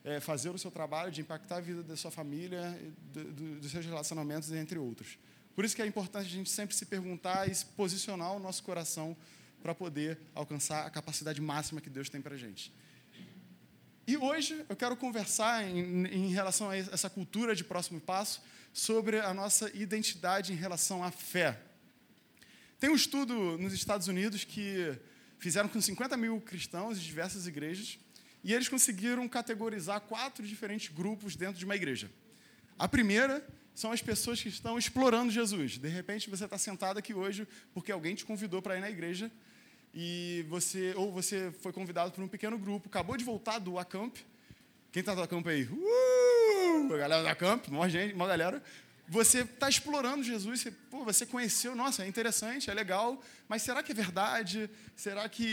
é, 0.03 0.19
fazer 0.19 0.49
o 0.49 0.57
seu 0.57 0.71
trabalho, 0.71 1.11
de 1.11 1.21
impactar 1.21 1.57
a 1.57 1.61
vida 1.61 1.83
da 1.83 1.95
sua 1.95 2.11
família, 2.11 2.79
do, 3.13 3.23
do, 3.23 3.59
dos 3.59 3.71
seus 3.71 3.85
relacionamentos, 3.85 4.51
entre 4.51 4.77
outros. 4.77 5.17
Por 5.55 5.65
isso 5.65 5.75
que 5.75 5.81
é 5.81 5.85
importante 5.85 6.27
a 6.27 6.29
gente 6.29 6.49
sempre 6.49 6.75
se 6.75 6.85
perguntar 6.85 7.49
e 7.49 7.55
se 7.55 7.65
posicionar 7.65 8.33
o 8.33 8.39
nosso 8.39 8.63
coração 8.63 9.17
para 9.61 9.75
poder 9.75 10.17
alcançar 10.33 10.85
a 10.85 10.89
capacidade 10.89 11.41
máxima 11.41 11.81
que 11.81 11.89
Deus 11.89 12.07
tem 12.07 12.21
para 12.21 12.35
a 12.35 12.37
gente. 12.37 12.71
E 14.07 14.17
hoje 14.17 14.65
eu 14.67 14.75
quero 14.75 14.95
conversar 14.95 15.63
em, 15.63 16.05
em, 16.07 16.29
relação 16.29 16.69
a 16.69 16.77
essa 16.77 17.09
cultura 17.09 17.55
de 17.55 17.63
próximo 17.63 17.99
passo 17.99 18.41
sobre 18.73 19.19
a 19.19 19.33
nossa 19.33 19.69
identidade 19.75 20.53
em 20.53 20.55
relação 20.55 21.03
à 21.03 21.11
fé. 21.11 21.59
Tem 22.79 22.89
um 22.89 22.95
estudo 22.95 23.57
nos 23.57 23.73
Estados 23.73 24.07
Unidos 24.07 24.43
que 24.43 24.97
fizeram 25.39 25.69
com 25.69 25.81
50 25.81 26.15
mil 26.17 26.39
cristãos 26.41 26.99
de 26.99 27.05
diversas 27.05 27.47
igrejas, 27.47 27.97
e 28.43 28.53
eles 28.53 28.69
conseguiram 28.69 29.27
categorizar 29.27 29.99
quatro 30.01 30.45
diferentes 30.45 30.93
grupos 30.93 31.35
dentro 31.35 31.57
de 31.57 31.65
uma 31.65 31.75
igreja. 31.75 32.09
A 32.77 32.87
primeira 32.87 33.45
são 33.73 33.91
as 33.91 34.01
pessoas 34.01 34.41
que 34.41 34.49
estão 34.49 34.77
explorando 34.77 35.31
Jesus. 35.31 35.77
De 35.77 35.87
repente 35.87 36.29
você 36.29 36.45
está 36.45 36.57
sentado 36.57 36.97
aqui 36.97 37.13
hoje 37.13 37.47
porque 37.73 37.91
alguém 37.91 38.15
te 38.15 38.25
convidou 38.25 38.61
para 38.61 38.77
ir 38.77 38.81
na 38.81 38.89
igreja 38.89 39.31
e 39.93 40.45
você 40.47 40.93
ou 40.95 41.11
você 41.11 41.51
foi 41.61 41.73
convidado 41.73 42.11
por 42.11 42.23
um 42.23 42.27
pequeno 42.27 42.57
grupo, 42.57 42.87
acabou 42.87 43.17
de 43.17 43.23
voltar 43.23 43.59
do 43.59 43.79
Acamp. 43.79 44.15
Quem 44.91 45.01
está 45.01 45.13
do 45.13 45.21
Acamp 45.21 45.45
aí? 45.47 45.63
Uh! 45.63 46.93
A 46.93 46.97
galera 46.97 47.21
do 47.21 47.27
Acamp, 47.27 47.67
uma 47.67 47.89
gente, 47.89 48.13
uma 48.13 48.27
galera 48.27 48.63
você 49.09 49.39
está 49.39 49.67
explorando 49.67 50.23
Jesus, 50.23 50.61
você, 50.61 50.71
pô, 50.71 51.03
você 51.03 51.25
conheceu, 51.25 51.75
nossa, 51.75 52.03
é 52.03 52.07
interessante, 52.07 52.69
é 52.69 52.73
legal, 52.73 53.19
mas 53.47 53.63
será 53.63 53.81
que 53.81 53.91
é 53.91 53.95
verdade? 53.95 54.69
Será 54.95 55.27
que 55.27 55.49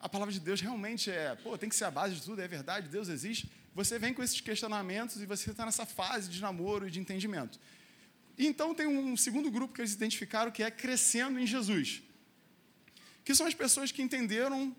a 0.00 0.08
palavra 0.08 0.32
de 0.32 0.40
Deus 0.40 0.60
realmente 0.60 1.08
é, 1.08 1.36
pô, 1.36 1.56
tem 1.56 1.68
que 1.68 1.76
ser 1.76 1.84
a 1.84 1.90
base 1.90 2.16
de 2.16 2.22
tudo, 2.22 2.42
é 2.42 2.48
verdade, 2.48 2.88
Deus 2.88 3.08
existe? 3.08 3.48
Você 3.76 3.96
vem 3.96 4.12
com 4.12 4.24
esses 4.24 4.40
questionamentos 4.40 5.22
e 5.22 5.26
você 5.26 5.52
está 5.52 5.64
nessa 5.64 5.86
fase 5.86 6.28
de 6.28 6.40
namoro 6.40 6.88
e 6.88 6.90
de 6.90 6.98
entendimento. 6.98 7.60
Então 8.36 8.74
tem 8.74 8.88
um 8.88 9.16
segundo 9.16 9.50
grupo 9.52 9.72
que 9.72 9.80
eles 9.80 9.92
identificaram 9.92 10.50
que 10.50 10.62
é 10.64 10.70
crescendo 10.70 11.38
em 11.38 11.46
Jesus. 11.46 12.02
que 13.24 13.34
são 13.34 13.46
as 13.46 13.52
pessoas 13.54 13.92
que 13.92 14.00
entenderam 14.00 14.74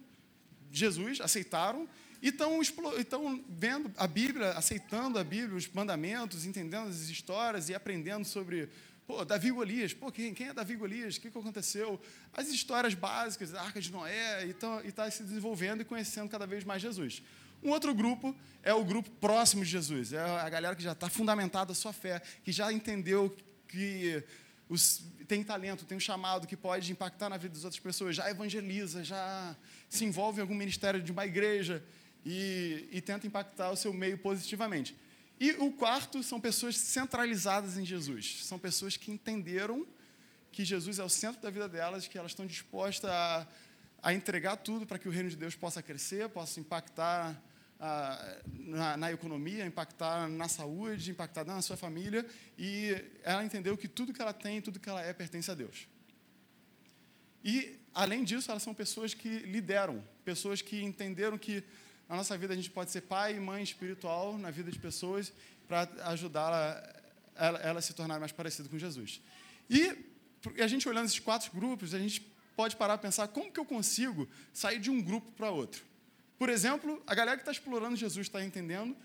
Jesus, 0.72 1.22
aceitaram 1.22 1.88
e 2.22 2.30
estão 2.30 3.44
vendo 3.48 3.92
a 3.98 4.08
Bíblia, 4.08 4.52
aceitando 4.52 5.18
a 5.18 5.24
Bíblia, 5.24 5.56
os 5.56 5.68
mandamentos, 5.68 6.46
entendendo 6.46 6.90
as 6.90 7.10
histórias 7.10 7.70
e 7.70 7.76
aprendendo 7.76 8.26
sobre 8.26 8.70
Pô, 9.10 9.26
Davi 9.26 9.50
Golias. 9.50 9.92
Pô, 9.92 10.12
quem, 10.12 10.36
quem 10.36 10.50
é 10.50 10.54
Davi 10.54 10.76
Golias? 10.76 11.16
O 11.16 11.22
que, 11.22 11.32
que 11.32 11.38
aconteceu? 11.40 12.00
As 12.32 12.50
histórias 12.50 12.94
básicas, 12.94 13.56
a 13.56 13.62
Arca 13.64 13.82
de 13.82 13.92
Noé, 13.92 14.46
e 14.46 14.88
está 14.88 15.10
se 15.10 15.24
desenvolvendo 15.24 15.82
e 15.82 15.84
conhecendo 15.84 16.30
cada 16.30 16.46
vez 16.46 16.64
mais 16.64 16.80
Jesus. 16.80 17.24
Um 17.64 17.72
outro 17.72 17.92
grupo 17.96 18.36
é 18.62 18.72
o 18.72 18.86
grupo 18.86 19.10
próximo 19.10 19.64
de 19.64 19.72
Jesus. 19.72 20.14
É 20.14 20.20
a 20.20 20.48
galera 20.48 20.76
que 20.76 20.84
já 20.84 20.92
está 20.92 21.10
fundamentada 21.10 21.72
a 21.72 21.76
sua 21.76 21.92
fé, 21.92 22.22
que 22.44 22.52
já 22.52 22.72
entendeu 22.72 23.36
que 23.68 24.24
os, 24.70 25.04
tem 25.28 25.44
talento, 25.44 25.86
tem 25.86 25.98
um 25.98 26.00
chamado 26.00 26.46
que 26.46 26.56
pode 26.56 26.92
impactar 26.92 27.30
na 27.30 27.38
vida 27.38 27.56
das 27.56 27.64
outras 27.64 27.82
pessoas, 27.82 28.16
já 28.16 28.30
evangeliza, 28.30 29.04
já 29.04 29.56
se 29.90 30.06
envolve 30.06 30.38
em 30.38 30.42
algum 30.42 30.54
ministério 30.54 31.02
de 31.02 31.12
uma 31.12 31.26
igreja 31.26 31.84
e, 32.26 32.88
e 32.92 33.02
tenta 33.02 33.28
impactar 33.28 33.72
o 33.72 33.76
seu 33.76 33.94
meio 33.94 34.18
positivamente. 34.18 34.96
E 35.40 35.52
o 35.54 35.72
quarto 35.72 36.22
são 36.22 36.40
pessoas 36.40 36.78
centralizadas 36.78 37.78
em 37.78 37.86
Jesus. 37.86 38.44
São 38.44 38.60
pessoas 38.60 38.98
que 38.98 39.10
entenderam 39.10 39.88
que 40.52 40.66
Jesus 40.66 41.00
é 41.00 41.04
o 41.04 41.10
centro 41.10 41.42
da 41.42 41.50
vida 41.50 41.70
delas, 41.70 42.08
que 42.08 42.18
elas 42.18 42.32
estão 42.32 42.46
dispostas 42.46 43.10
a, 43.10 43.48
a 44.04 44.14
entregar 44.14 44.58
tudo 44.58 44.86
para 44.86 45.00
que 45.00 45.08
o 45.08 45.12
reino 45.12 45.30
de 45.30 45.38
Deus 45.38 45.56
possa 45.56 45.82
crescer, 45.82 46.28
possa 46.30 46.60
impactar 46.60 47.42
ah, 47.80 48.42
na, 48.54 48.98
na, 48.98 49.12
economia, 49.12 49.66
impactar 49.66 50.28
na 50.28 50.50
saúde, 50.50 51.12
impactar 51.12 51.46
na 51.46 51.62
sua 51.62 51.78
família. 51.78 52.26
E 52.58 52.94
ela 53.24 53.44
entendeu 53.44 53.78
que 53.78 53.88
tudo 53.88 54.14
que 54.14 54.22
ela 54.22 54.34
tem, 54.34 54.62
tudo 54.62 54.80
que 54.80 54.90
ela 54.90 55.02
é, 55.02 55.14
pertence 55.14 55.50
a 55.50 55.54
Deus. 55.54 55.88
E, 57.42 57.80
além 57.94 58.26
disso, 58.26 58.52
elas 58.52 58.64
são 58.64 58.74
pessoas 58.74 59.14
que 59.14 59.30
lideram, 59.40 60.04
pessoas 60.26 60.62
que 60.62 60.84
entenderam 60.84 61.38
que 61.38 61.64
na 62.10 62.16
nossa 62.16 62.36
vida 62.36 62.54
a 62.54 62.56
gente 62.56 62.72
pode 62.72 62.90
ser 62.90 63.02
pai 63.02 63.36
e 63.36 63.40
mãe 63.40 63.62
espiritual 63.62 64.38
na 64.38 64.50
vida 64.50 64.72
de 64.72 64.80
pessoas 64.80 65.32
para 65.68 65.88
ajudá-la 66.06 67.00
ela, 67.36 67.60
ela 67.60 67.82
se 67.82 67.94
tornar 67.94 68.20
mais 68.20 68.32
parecida 68.32 68.68
com 68.68 68.78
Jesus. 68.78 69.22
E 69.70 69.96
a 70.60 70.68
gente 70.68 70.90
olhando 70.90 71.06
esses 71.06 71.20
quatro 71.20 71.52
grupos, 71.54 71.94
a 71.94 72.00
gente 72.00 72.22
pode 72.56 72.76
parar 72.76 72.96
a 72.96 72.98
pensar 72.98 73.28
como 73.28 73.52
que 73.52 73.60
eu 73.60 73.66
consigo 73.66 74.28
sair 74.52 74.80
de 74.80 74.90
um 74.90 75.02
grupo 75.02 75.32
para 75.34 75.52
outro. 75.52 75.84
Por 76.38 76.50
exemplo, 76.50 77.02
a 77.06 77.14
galera 77.14 77.38
que 77.38 77.44
está 77.44 77.52
explorando 77.52 77.96
Jesus 77.96 78.28
está 78.28 78.44
entendendo, 78.44 78.98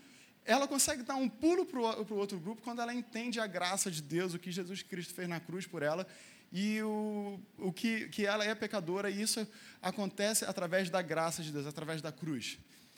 ela 0.43 0.67
consegue 0.67 1.03
dar 1.03 1.15
um 1.15 1.29
pulo 1.29 1.65
para 1.65 1.79
o 1.79 2.17
outro 2.17 2.39
grupo 2.39 2.61
quando 2.61 2.81
ela 2.81 2.93
entende 2.93 3.39
a 3.39 3.47
graça 3.47 3.91
de 3.91 4.01
Deus, 4.01 4.33
o 4.33 4.39
que 4.39 4.51
Jesus 4.51 4.81
Cristo 4.81 5.13
fez 5.13 5.27
na 5.27 5.39
cruz 5.39 5.67
por 5.67 5.83
ela 5.83 6.07
e 6.51 6.81
o, 6.81 7.39
o 7.57 7.73
que, 7.73 8.07
que 8.09 8.25
ela 8.25 8.45
é 8.45 8.53
pecadora, 8.55 9.09
e 9.09 9.21
isso 9.21 9.45
acontece 9.81 10.45
através 10.45 10.89
da 10.89 11.01
graça 11.01 11.43
de 11.43 11.51
Deus, 11.51 11.65
através 11.65 12.01
da 12.01 12.11
cruz. 12.11 12.57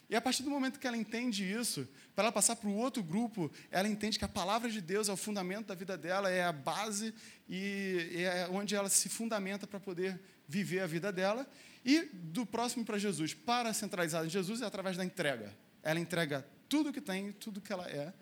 E 0.09 0.15
a 0.15 0.21
partir 0.21 0.41
do 0.43 0.49
momento 0.49 0.79
que 0.79 0.87
ela 0.87 0.95
entende 0.95 1.43
isso, 1.43 1.87
para 2.15 2.25
ela 2.25 2.31
passar 2.31 2.55
para 2.55 2.69
o 2.69 2.75
outro 2.75 3.03
grupo, 3.03 3.51
ela 3.69 3.87
entende 3.87 4.17
que 4.17 4.23
a 4.23 4.29
palavra 4.29 4.69
de 4.69 4.79
Deus 4.79 5.09
é 5.09 5.13
o 5.13 5.17
fundamento 5.17 5.67
da 5.67 5.75
vida 5.75 5.97
dela, 5.97 6.29
é 6.29 6.43
a 6.43 6.51
base 6.51 7.13
e 7.47 8.23
é 8.23 8.47
onde 8.49 8.73
ela 8.73 8.87
se 8.87 9.09
fundamenta 9.09 9.67
para 9.67 9.79
poder 9.79 10.19
viver 10.47 10.79
a 10.79 10.87
vida 10.87 11.11
dela. 11.11 11.45
E 11.83 12.03
do 12.13 12.45
próximo 12.45 12.85
para 12.85 12.97
Jesus, 12.97 13.33
para 13.33 13.73
centralizar 13.73 14.25
em 14.25 14.29
Jesus, 14.29 14.61
é 14.61 14.65
através 14.65 14.95
da 14.95 15.03
entrega. 15.03 15.53
Ela 15.83 15.99
entrega 15.99 16.45
tudo 16.69 16.93
que 16.93 17.01
tem, 17.01 17.33
tudo 17.33 17.61
que 17.61 17.71
ela 17.71 17.89
é, 17.89 18.13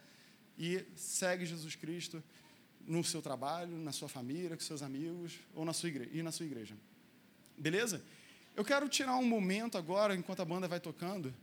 e 0.57 0.85
segue 0.95 1.45
Jesus 1.45 1.75
Cristo 1.75 2.23
no 2.87 3.03
seu 3.03 3.21
trabalho, 3.21 3.77
na 3.77 3.91
sua 3.91 4.07
família, 4.07 4.55
com 4.55 4.63
seus 4.63 4.81
amigos 4.81 5.39
ou 5.53 5.65
na 5.65 5.73
sua 5.73 5.89
igreja, 5.89 6.11
e 6.13 6.23
na 6.23 6.31
sua 6.31 6.45
igreja. 6.45 6.75
Beleza? 7.57 8.03
Eu 8.55 8.63
quero 8.63 8.87
tirar 8.87 9.15
um 9.17 9.25
momento 9.25 9.77
agora, 9.77 10.15
enquanto 10.15 10.41
a 10.41 10.45
banda 10.45 10.67
vai 10.67 10.79
tocando, 10.79 11.33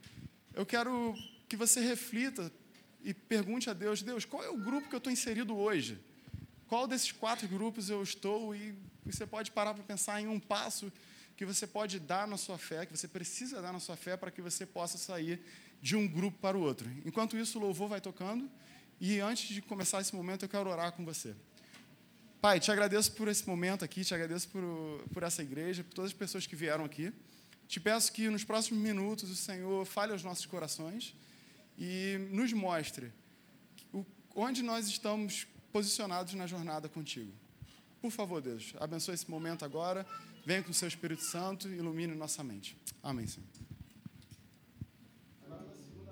eu 0.55 0.67
quero 0.67 1.15
que 1.49 1.57
você 1.57 1.81
reflita 1.81 2.53
e 3.03 3.13
pergunte 3.13 3.69
a 3.69 3.73
Deus: 3.73 4.03
Deus, 4.03 4.25
qual 4.25 4.43
é 4.43 4.49
o 4.49 4.57
grupo 4.57 4.89
que 4.89 4.95
eu 4.95 4.99
estou 4.99 5.13
inserido 5.13 5.57
hoje? 5.57 5.99
Qual 6.67 6.87
desses 6.87 7.13
quatro 7.13 7.47
grupos 7.49 7.91
eu 7.91 8.03
estou? 8.03 8.55
E 8.55 8.75
você 9.05 9.27
pode 9.27 9.51
parar 9.51 9.75
para 9.75 9.83
pensar 9.83 10.21
em 10.21 10.27
um 10.27 10.41
passo 10.41 10.91
que 11.37 11.45
você 11.45 11.67
pode 11.67 11.99
dar 11.99 12.27
na 12.27 12.37
sua 12.37 12.57
fé, 12.57 12.87
que 12.87 12.97
você 12.97 13.09
precisa 13.09 13.61
dar 13.61 13.73
na 13.73 13.81
sua 13.81 13.97
fé 13.97 14.17
para 14.17 14.31
que 14.31 14.41
você 14.41 14.65
possa 14.65 14.97
sair 14.97 15.41
de 15.81 15.97
um 15.97 16.07
grupo 16.07 16.39
para 16.39 16.57
o 16.57 16.61
outro. 16.61 16.89
Enquanto 17.05 17.37
isso, 17.37 17.59
o 17.59 17.63
louvor 17.63 17.89
vai 17.89 18.01
tocando. 18.01 18.49
E 19.01 19.19
antes 19.19 19.49
de 19.49 19.61
começar 19.61 20.01
esse 20.01 20.15
momento, 20.15 20.45
eu 20.45 20.49
quero 20.49 20.71
orar 20.71 20.93
com 20.93 21.05
você. 21.05 21.35
Pai, 22.41 22.61
te 22.61 22.71
agradeço 22.71 23.13
por 23.13 23.29
esse 23.29 23.47
momento 23.49 23.85
aqui, 23.85 24.05
te 24.05 24.15
agradeço 24.15 24.49
por, 24.49 24.63
por 25.13 25.23
essa 25.23 25.43
igreja, 25.43 25.83
por 25.83 25.93
todas 25.93 26.11
as 26.11 26.17
pessoas 26.17 26.47
que 26.47 26.55
vieram 26.55 26.85
aqui. 26.85 27.13
Te 27.69 27.81
peço 27.81 28.13
que 28.13 28.29
nos 28.29 28.45
próximos 28.45 28.83
minutos 28.83 29.31
o 29.31 29.37
Senhor 29.37 29.85
fale 29.87 30.13
aos 30.13 30.23
nossos 30.23 30.47
corações 30.47 31.15
e 31.79 32.19
nos 32.31 32.53
mostre 32.53 33.13
onde 34.35 34.63
nós 34.63 34.89
estamos 34.89 35.47
posicionados 35.73 36.35
na 36.35 36.47
jornada 36.47 36.89
contigo. 36.89 37.33
Por 38.01 38.11
favor, 38.11 38.41
Deus, 38.41 38.75
abençoe 38.81 39.15
esse 39.15 39.31
momento 39.31 39.65
agora. 39.65 40.07
Venha 40.45 40.63
com 40.63 40.71
o 40.71 40.75
seu 40.75 40.89
Espírito 40.89 41.23
Santo 41.23 41.69
e 41.69 41.77
ilumine 41.77 42.15
nossa 42.15 42.43
mente. 42.43 42.77
Amém, 43.03 43.27
Senhor. 43.27 43.49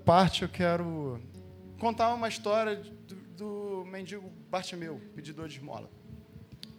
Parte 0.04 0.42
eu 0.42 0.48
quero 0.48 1.20
contar 1.78 2.14
uma 2.14 2.28
história 2.28 2.76
do, 2.76 3.16
do 3.36 3.84
mendigo 3.84 4.28
Bartimeu, 4.48 5.00
pedidor 5.14 5.48
de 5.48 5.56
esmola. 5.56 5.90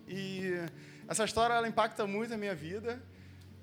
E 0.08 0.52
essa 1.08 1.26
história 1.26 1.54
ela 1.54 1.68
impacta 1.68 2.08
muito 2.08 2.34
a 2.34 2.38
minha 2.38 2.56
vida 2.56 3.02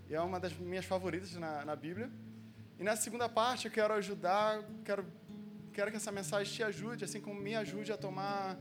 e 0.09 0.15
é 0.15 0.21
uma 0.21 0.41
das 0.41 0.53
minhas 0.57 0.85
favoritas 0.85 1.35
na, 1.35 1.65
na 1.65 1.77
Bíblia. 1.77 2.11
E 2.79 2.83
nessa 2.83 3.03
segunda 3.03 3.29
parte 3.29 3.67
eu 3.67 3.71
quero 3.71 3.93
ajudar, 3.95 4.63
quero, 4.85 5.05
quero 5.73 5.91
que 5.91 5.97
essa 5.97 6.11
mensagem 6.11 6.53
te 6.53 6.63
ajude, 6.63 7.05
assim 7.05 7.21
como 7.21 7.41
me 7.41 7.55
ajude 7.55 7.93
a 7.93 7.97
tomar 7.97 8.57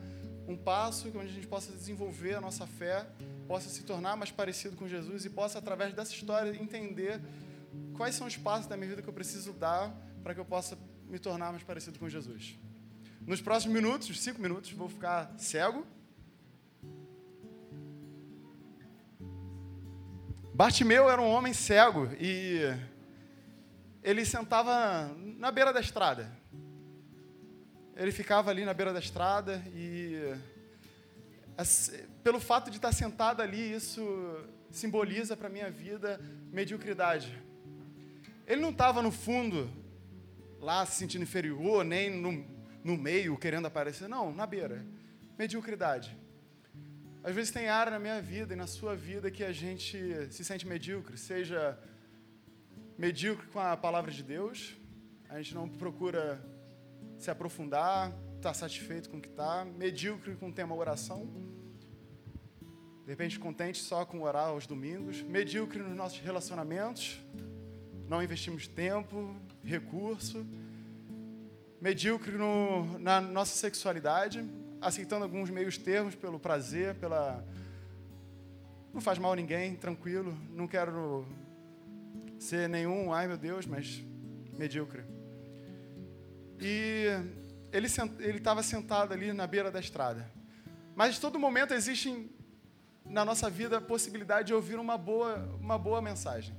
um 0.48 0.58
passo 0.58 1.08
onde 1.10 1.30
a 1.30 1.34
gente 1.34 1.48
possa 1.48 1.72
desenvolver 1.72 2.36
a 2.36 2.42
nossa 2.42 2.66
fé, 2.66 3.06
possa 3.48 3.70
se 3.70 3.84
tornar 3.84 4.16
mais 4.16 4.32
parecido 4.32 4.76
com 4.76 4.88
Jesus 4.88 5.26
e 5.26 5.30
possa, 5.30 5.60
através 5.60 5.94
dessa 5.94 6.14
história, 6.14 6.50
entender 6.62 7.22
quais 7.96 8.16
são 8.16 8.28
os 8.28 8.36
passos 8.36 8.68
da 8.68 8.76
minha 8.76 8.90
vida 8.90 9.02
que 9.02 9.08
eu 9.08 9.14
preciso 9.14 9.54
dar 9.54 9.94
para 10.24 10.34
que 10.34 10.40
eu 10.40 10.46
possa 10.46 10.78
me 11.08 11.20
tornar 11.20 11.52
mais 11.52 11.64
parecido 11.64 11.98
com 12.00 12.10
Jesus. 12.10 12.58
Nos 13.22 13.42
próximos 13.42 13.74
minutos, 13.74 14.22
cinco 14.22 14.42
minutos, 14.42 14.72
vou 14.72 14.90
ficar 14.90 15.34
cego 15.38 15.86
Bartimeu 20.58 21.08
era 21.08 21.22
um 21.22 21.30
homem 21.30 21.54
cego 21.54 22.10
e 22.20 22.62
ele 24.02 24.26
sentava 24.26 25.16
na 25.38 25.52
beira 25.52 25.72
da 25.72 25.80
estrada. 25.80 26.36
Ele 27.96 28.12
ficava 28.12 28.50
ali 28.50 28.66
na 28.66 28.74
beira 28.74 28.92
da 28.92 28.98
estrada 28.98 29.62
e, 29.68 30.34
pelo 32.24 32.40
fato 32.40 32.72
de 32.72 32.78
estar 32.78 32.92
sentado 32.92 33.44
ali, 33.44 33.72
isso 33.72 34.02
simboliza 34.72 35.38
para 35.38 35.46
a 35.46 35.52
minha 35.52 35.70
vida 35.70 36.20
mediocridade. 36.52 37.40
Ele 38.48 38.60
não 38.60 38.72
estava 38.72 39.00
no 39.00 39.12
fundo, 39.12 39.70
lá 40.60 40.84
se 40.88 40.96
sentindo 40.96 41.22
inferior, 41.22 41.86
nem 41.86 42.10
no, 42.10 42.44
no 42.84 42.98
meio 42.98 43.38
querendo 43.38 43.68
aparecer, 43.68 44.10
não, 44.10 44.34
na 44.34 44.48
beira. 44.48 44.84
Mediocridade. 45.38 46.18
Às 47.28 47.36
vezes 47.36 47.52
tem 47.52 47.68
área 47.68 47.92
na 47.92 48.00
minha 48.00 48.22
vida 48.22 48.54
e 48.54 48.56
na 48.56 48.68
sua 48.68 48.96
vida 48.96 49.30
que 49.30 49.44
a 49.44 49.52
gente 49.52 49.98
se 50.32 50.46
sente 50.46 50.66
medíocre, 50.66 51.18
seja 51.18 51.78
medíocre 52.98 53.46
com 53.48 53.60
a 53.60 53.76
palavra 53.76 54.10
de 54.10 54.24
Deus, 54.24 54.78
a 55.28 55.36
gente 55.42 55.54
não 55.54 55.68
procura 55.68 56.42
se 57.18 57.30
aprofundar, 57.30 58.12
estar 58.38 58.52
tá 58.52 58.54
satisfeito 58.54 59.10
com 59.10 59.18
o 59.18 59.22
que 59.22 59.28
está, 59.28 59.66
medíocre 59.66 60.38
com 60.38 60.48
o 60.48 60.54
tema 60.54 60.74
oração, 60.74 61.28
de 63.04 63.10
repente 63.10 63.38
contente 63.38 63.80
só 63.80 64.06
com 64.06 64.22
orar 64.22 64.48
aos 64.48 64.66
domingos, 64.66 65.22
medíocre 65.22 65.80
nos 65.80 65.98
nossos 65.98 66.20
relacionamentos, 66.20 67.20
não 68.08 68.24
investimos 68.24 68.70
tempo, 68.70 69.36
recurso, 69.66 70.48
medíocre 71.82 72.38
no, 72.38 72.98
na 73.00 73.20
nossa 73.20 73.54
sexualidade, 73.54 74.46
aceitando 74.82 75.24
alguns 75.24 75.50
meios 75.50 75.78
termos 75.78 76.16
pelo 76.16 76.40
prazer, 76.40 76.96
pela. 76.96 77.44
Não 78.94 79.02
faz 79.02 79.18
mal 79.18 79.34
a 79.34 79.36
ninguém, 79.36 79.76
tranquilo. 79.76 80.38
Não 80.52 80.68
quero 80.68 81.26
ser 82.40 82.70
nenhum, 82.70 83.14
ai 83.14 83.28
meu 83.28 83.38
Deus, 83.38 83.66
mas 83.66 84.04
medíocre. 84.58 85.04
E 86.60 87.06
ele 87.72 87.88
estava 88.38 88.64
sentado 88.64 89.14
ali 89.14 89.34
na 89.34 89.46
beira 89.46 89.72
da 89.72 89.80
estrada. 89.80 90.30
Mas 90.96 91.20
todo 91.20 91.38
momento 91.38 91.74
existe 91.74 92.30
na 93.06 93.24
nossa 93.24 93.50
vida 93.50 93.78
a 93.78 93.82
possibilidade 93.82 94.48
de 94.48 94.54
ouvir 94.54 94.80
uma 94.80 94.98
boa, 94.98 95.38
uma 95.60 95.78
boa 95.78 96.02
mensagem. 96.02 96.56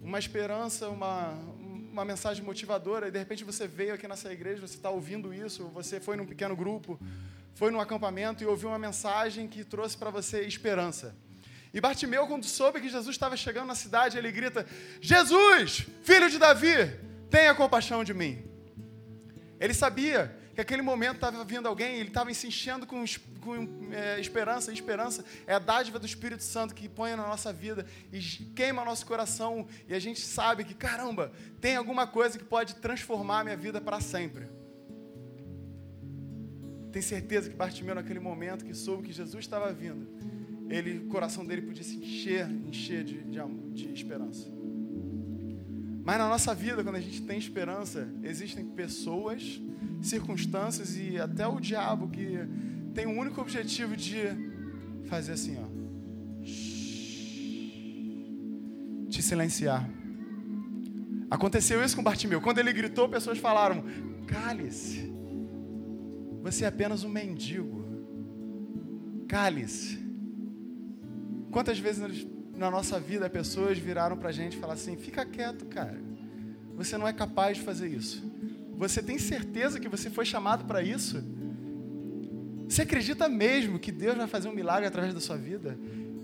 Uma 0.00 0.18
esperança, 0.18 0.88
uma, 0.88 1.32
uma 1.92 2.04
mensagem 2.04 2.42
motivadora 2.42 3.08
e 3.08 3.10
de 3.10 3.18
repente 3.18 3.44
você 3.44 3.68
veio 3.68 3.92
aqui 3.94 4.08
nessa 4.08 4.32
igreja, 4.32 4.66
você 4.66 4.76
está 4.76 4.90
ouvindo 4.90 5.32
isso, 5.32 5.68
você 5.68 6.00
foi 6.00 6.16
num 6.16 6.24
pequeno 6.24 6.56
grupo, 6.56 6.98
foi 7.54 7.70
num 7.70 7.80
acampamento 7.80 8.42
e 8.42 8.46
ouviu 8.46 8.70
uma 8.70 8.78
mensagem 8.78 9.46
que 9.46 9.62
trouxe 9.62 9.96
para 9.96 10.10
você 10.10 10.40
esperança. 10.40 11.14
E 11.72 11.80
Bartimeu, 11.80 12.26
quando 12.26 12.44
soube 12.44 12.80
que 12.80 12.88
Jesus 12.88 13.14
estava 13.14 13.36
chegando 13.36 13.66
na 13.66 13.74
cidade, 13.74 14.16
ele 14.16 14.32
grita: 14.32 14.66
Jesus, 15.00 15.86
filho 16.02 16.30
de 16.30 16.38
Davi, 16.38 16.90
tenha 17.30 17.54
compaixão 17.54 18.02
de 18.02 18.14
mim. 18.14 18.42
Ele 19.60 19.74
sabia 19.74 20.34
que 20.54 20.60
aquele 20.60 20.82
momento 20.82 21.16
estava 21.16 21.44
vindo 21.44 21.66
alguém, 21.66 21.96
ele 21.96 22.08
estava 22.08 22.32
se 22.34 22.46
enchendo 22.46 22.86
com, 22.86 23.04
com 23.40 23.90
é, 23.90 24.20
esperança, 24.20 24.70
e 24.70 24.74
esperança 24.74 25.24
é 25.46 25.54
a 25.54 25.58
dádiva 25.58 25.98
do 25.98 26.06
Espírito 26.06 26.42
Santo 26.42 26.74
que 26.74 26.88
põe 26.88 27.16
na 27.16 27.26
nossa 27.26 27.52
vida 27.52 27.86
e 28.12 28.20
queima 28.54 28.84
nosso 28.84 29.06
coração, 29.06 29.66
e 29.88 29.94
a 29.94 29.98
gente 29.98 30.20
sabe 30.20 30.64
que, 30.64 30.74
caramba, 30.74 31.32
tem 31.60 31.76
alguma 31.76 32.06
coisa 32.06 32.38
que 32.38 32.44
pode 32.44 32.76
transformar 32.76 33.40
a 33.40 33.44
minha 33.44 33.56
vida 33.56 33.80
para 33.80 34.00
sempre. 34.00 34.46
Tem 36.92 37.00
certeza 37.00 37.48
que 37.48 37.56
Bartimeu, 37.56 37.94
naquele 37.94 38.20
momento 38.20 38.64
que 38.64 38.74
soube 38.74 39.04
que 39.04 39.12
Jesus 39.12 39.42
estava 39.42 39.72
vindo, 39.72 40.06
ele, 40.68 40.98
o 40.98 41.08
coração 41.08 41.44
dele 41.44 41.62
podia 41.62 41.82
se 41.82 41.96
encher, 41.96 42.50
encher 42.66 43.02
de, 43.04 43.22
de, 43.24 43.40
de 43.72 43.92
esperança. 43.92 44.46
Mas 46.04 46.18
na 46.18 46.28
nossa 46.28 46.54
vida, 46.54 46.82
quando 46.82 46.96
a 46.96 47.00
gente 47.00 47.22
tem 47.22 47.38
esperança, 47.38 48.08
existem 48.22 48.66
pessoas, 48.66 49.60
circunstâncias 50.02 50.96
e 50.96 51.18
até 51.18 51.46
o 51.46 51.60
diabo 51.60 52.08
que 52.08 52.38
tem 52.94 53.06
o 53.06 53.18
único 53.18 53.40
objetivo 53.40 53.96
de 53.96 54.18
fazer 55.06 55.32
assim, 55.32 55.56
ó. 55.58 55.82
Te 59.08 59.22
silenciar. 59.22 59.88
Aconteceu 61.30 61.82
isso 61.84 61.96
com 61.96 62.02
Bartimeu. 62.02 62.40
Quando 62.40 62.58
ele 62.58 62.72
gritou, 62.72 63.08
pessoas 63.08 63.38
falaram: 63.38 63.84
Cale-se. 64.26 65.12
Você 66.42 66.64
é 66.64 66.68
apenas 66.68 67.04
um 67.04 67.08
mendigo. 67.08 67.82
Cale-se. 69.28 69.98
Quantas 71.50 71.78
vezes 71.78 72.26
na 72.56 72.70
nossa 72.70 72.98
vida 72.98 73.28
pessoas 73.28 73.78
viraram 73.78 74.16
para 74.16 74.30
a 74.30 74.32
gente 74.32 74.56
e 74.56 74.60
falaram 74.60 74.80
assim: 74.80 74.96
fica 74.96 75.24
quieto, 75.24 75.66
cara. 75.66 76.00
Você 76.74 76.96
não 76.96 77.06
é 77.06 77.12
capaz 77.12 77.58
de 77.58 77.62
fazer 77.62 77.88
isso. 77.88 78.31
Você 78.82 79.00
tem 79.00 79.16
certeza 79.16 79.78
que 79.78 79.88
você 79.88 80.10
foi 80.10 80.24
chamado 80.24 80.64
para 80.64 80.82
isso? 80.82 81.22
Você 82.68 82.82
acredita 82.82 83.28
mesmo 83.28 83.78
que 83.78 83.92
Deus 83.92 84.16
vai 84.16 84.26
fazer 84.26 84.48
um 84.48 84.52
milagre 84.52 84.88
através 84.88 85.14
da 85.14 85.20
sua 85.20 85.36
vida? 85.36 85.78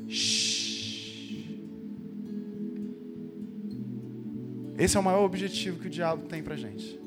Shhh. 0.09 1.55
Esse 4.77 4.97
é 4.97 5.01
o 5.01 5.03
maior 5.05 5.25
objetivo 5.25 5.79
que 5.79 5.87
o 5.87 5.91
diabo 5.91 6.27
tem 6.27 6.43
para 6.43 6.57
gente. 6.57 6.99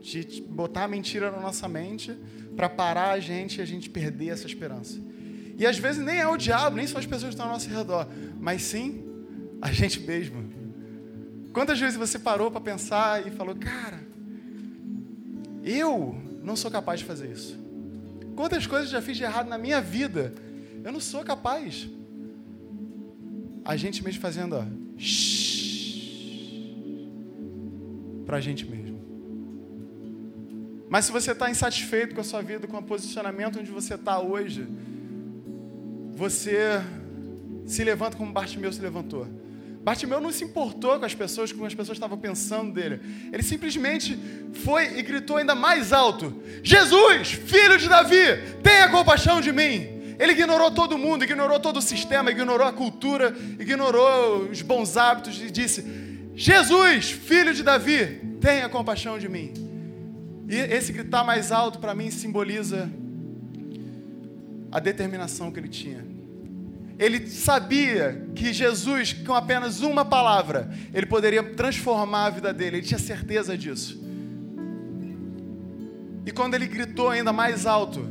De 0.00 0.42
botar 0.42 0.84
a 0.84 0.88
mentira 0.88 1.32
na 1.32 1.40
nossa 1.40 1.68
mente 1.68 2.16
para 2.54 2.68
parar 2.68 3.10
a 3.10 3.18
gente 3.18 3.58
e 3.58 3.62
a 3.62 3.64
gente 3.64 3.90
perder 3.90 4.28
essa 4.28 4.46
esperança. 4.46 4.96
E 5.58 5.66
às 5.66 5.76
vezes 5.76 6.04
nem 6.04 6.20
é 6.20 6.28
o 6.28 6.36
diabo, 6.36 6.76
nem 6.76 6.86
são 6.86 7.00
as 7.00 7.06
pessoas 7.06 7.30
que 7.30 7.34
estão 7.34 7.46
ao 7.46 7.52
nosso 7.54 7.68
redor, 7.68 8.06
mas 8.38 8.62
sim 8.62 9.02
a 9.60 9.72
gente 9.72 9.98
mesmo. 9.98 10.48
Quantas 11.52 11.80
vezes 11.80 11.96
você 11.96 12.16
parou 12.16 12.48
para 12.48 12.60
pensar 12.60 13.26
e 13.26 13.32
falou, 13.32 13.56
cara, 13.56 14.09
eu 15.64 16.16
não 16.42 16.56
sou 16.56 16.70
capaz 16.70 17.00
de 17.00 17.06
fazer 17.06 17.30
isso. 17.30 17.58
Quantas 18.34 18.66
coisas 18.66 18.90
já 18.90 19.02
fiz 19.02 19.16
de 19.16 19.24
errado 19.24 19.48
na 19.48 19.58
minha 19.58 19.80
vida, 19.80 20.32
eu 20.82 20.92
não 20.92 21.00
sou 21.00 21.22
capaz. 21.22 21.88
A 23.64 23.76
gente 23.76 24.02
mesmo 24.02 24.20
fazendo, 24.20 24.56
ó, 24.56 24.64
para 28.24 28.38
a 28.38 28.40
gente 28.40 28.64
mesmo. 28.64 28.98
Mas 30.88 31.04
se 31.04 31.12
você 31.12 31.32
está 31.32 31.50
insatisfeito 31.50 32.14
com 32.14 32.20
a 32.20 32.24
sua 32.24 32.42
vida, 32.42 32.66
com 32.66 32.76
o 32.76 32.82
posicionamento 32.82 33.60
onde 33.60 33.70
você 33.70 33.94
está 33.94 34.20
hoje, 34.20 34.66
você 36.14 36.82
se 37.66 37.84
levanta 37.84 38.16
como 38.16 38.32
Bartimeu 38.32 38.72
se 38.72 38.80
levantou. 38.80 39.26
Bartimeu 39.90 40.20
não 40.20 40.30
se 40.30 40.44
importou 40.44 41.00
com 41.00 41.04
as 41.04 41.16
pessoas, 41.16 41.50
como 41.50 41.66
as 41.66 41.74
pessoas 41.74 41.96
estavam 41.96 42.16
pensando 42.16 42.72
dele. 42.72 43.00
Ele 43.32 43.42
simplesmente 43.42 44.16
foi 44.62 44.96
e 44.96 45.02
gritou 45.02 45.36
ainda 45.36 45.52
mais 45.52 45.92
alto: 45.92 46.32
Jesus, 46.62 47.32
filho 47.32 47.76
de 47.76 47.88
Davi, 47.88 48.24
tenha 48.62 48.88
compaixão 48.88 49.40
de 49.40 49.50
mim. 49.50 50.14
Ele 50.16 50.30
ignorou 50.30 50.70
todo 50.70 50.96
mundo, 50.96 51.24
ignorou 51.24 51.58
todo 51.58 51.78
o 51.78 51.82
sistema, 51.82 52.30
ignorou 52.30 52.68
a 52.68 52.72
cultura, 52.72 53.36
ignorou 53.58 54.42
os 54.48 54.62
bons 54.62 54.96
hábitos 54.96 55.42
e 55.42 55.50
disse: 55.50 55.84
Jesus, 56.36 57.10
filho 57.10 57.52
de 57.52 57.64
Davi, 57.64 58.20
tenha 58.40 58.68
compaixão 58.68 59.18
de 59.18 59.28
mim. 59.28 59.52
E 60.48 60.54
esse 60.54 60.92
gritar 60.92 61.24
mais 61.24 61.50
alto 61.50 61.80
para 61.80 61.96
mim 61.96 62.12
simboliza 62.12 62.88
a 64.70 64.78
determinação 64.78 65.50
que 65.50 65.58
ele 65.58 65.68
tinha. 65.68 66.09
Ele 67.00 67.26
sabia 67.28 68.26
que 68.34 68.52
Jesus, 68.52 69.14
com 69.14 69.32
apenas 69.32 69.80
uma 69.80 70.04
palavra, 70.04 70.70
ele 70.92 71.06
poderia 71.06 71.42
transformar 71.42 72.26
a 72.26 72.30
vida 72.30 72.52
dele. 72.52 72.76
Ele 72.76 72.86
tinha 72.86 72.98
certeza 72.98 73.56
disso. 73.56 73.98
E 76.26 76.30
quando 76.30 76.56
ele 76.56 76.66
gritou 76.66 77.08
ainda 77.08 77.32
mais 77.32 77.64
alto, 77.64 78.06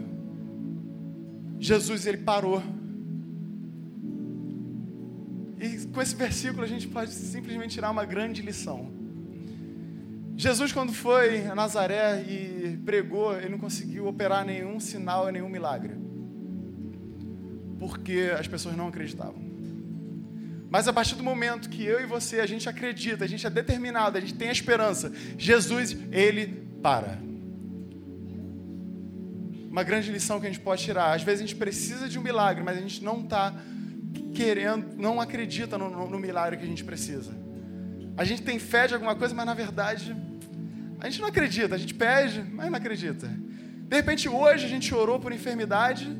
Jesus 1.59 2.07
ele 2.07 2.17
parou. 2.17 2.63
E 5.59 5.85
com 5.93 6.01
esse 6.01 6.15
versículo 6.15 6.63
a 6.63 6.67
gente 6.67 6.87
pode 6.87 7.11
simplesmente 7.11 7.75
tirar 7.75 7.91
uma 7.91 8.05
grande 8.05 8.41
lição. 8.41 8.91
Jesus, 10.35 10.71
quando 10.71 10.93
foi 10.93 11.45
a 11.45 11.53
Nazaré 11.53 12.23
e 12.23 12.79
pregou, 12.83 13.37
ele 13.37 13.49
não 13.49 13.59
conseguiu 13.59 14.07
operar 14.07 14.43
nenhum 14.43 14.79
sinal 14.79 15.31
nenhum 15.31 15.47
milagre 15.47 16.08
porque 17.79 18.31
as 18.37 18.47
pessoas 18.47 18.75
não 18.75 18.87
acreditavam. 18.87 19.49
Mas 20.69 20.87
a 20.87 20.93
partir 20.93 21.15
do 21.15 21.23
momento 21.23 21.69
que 21.69 21.83
eu 21.83 21.99
e 21.99 22.05
você, 22.05 22.39
a 22.39 22.45
gente 22.45 22.69
acredita, 22.69 23.25
a 23.25 23.27
gente 23.27 23.45
é 23.45 23.49
determinado, 23.49 24.17
a 24.17 24.21
gente 24.21 24.35
tem 24.35 24.49
a 24.49 24.51
esperança, 24.51 25.11
Jesus, 25.37 25.97
ele 26.11 26.67
para. 26.81 27.17
Uma 29.69 29.83
grande 29.83 30.11
lição 30.11 30.39
que 30.39 30.45
a 30.45 30.49
gente 30.49 30.61
pode 30.61 30.83
tirar. 30.83 31.13
Às 31.13 31.23
vezes 31.23 31.41
a 31.41 31.47
gente 31.47 31.55
precisa 31.55 32.07
de 32.07 32.19
um 32.19 32.21
milagre, 32.21 32.63
mas 32.63 32.77
a 32.77 32.81
gente 32.81 33.03
não 33.03 33.21
está 33.21 33.53
querendo, 34.35 34.95
não 34.95 35.19
acredita 35.19 35.77
no, 35.77 35.89
no, 35.89 36.09
no 36.09 36.19
milagre 36.19 36.57
que 36.57 36.63
a 36.63 36.67
gente 36.67 36.83
precisa. 36.83 37.31
A 38.15 38.23
gente 38.23 38.41
tem 38.41 38.59
fé 38.59 38.87
de 38.87 38.93
alguma 38.93 39.15
coisa, 39.15 39.33
mas 39.33 39.45
na 39.45 39.53
verdade 39.53 40.15
a 40.99 41.09
gente 41.09 41.21
não 41.21 41.29
acredita. 41.29 41.75
A 41.75 41.77
gente 41.77 41.93
pede, 41.93 42.43
mas 42.43 42.69
não 42.69 42.77
acredita. 42.77 43.27
De 43.27 43.95
repente 43.95 44.29
hoje 44.29 44.65
a 44.65 44.69
gente 44.69 44.93
orou 44.93 45.19
por 45.19 45.31
enfermidade, 45.31 46.15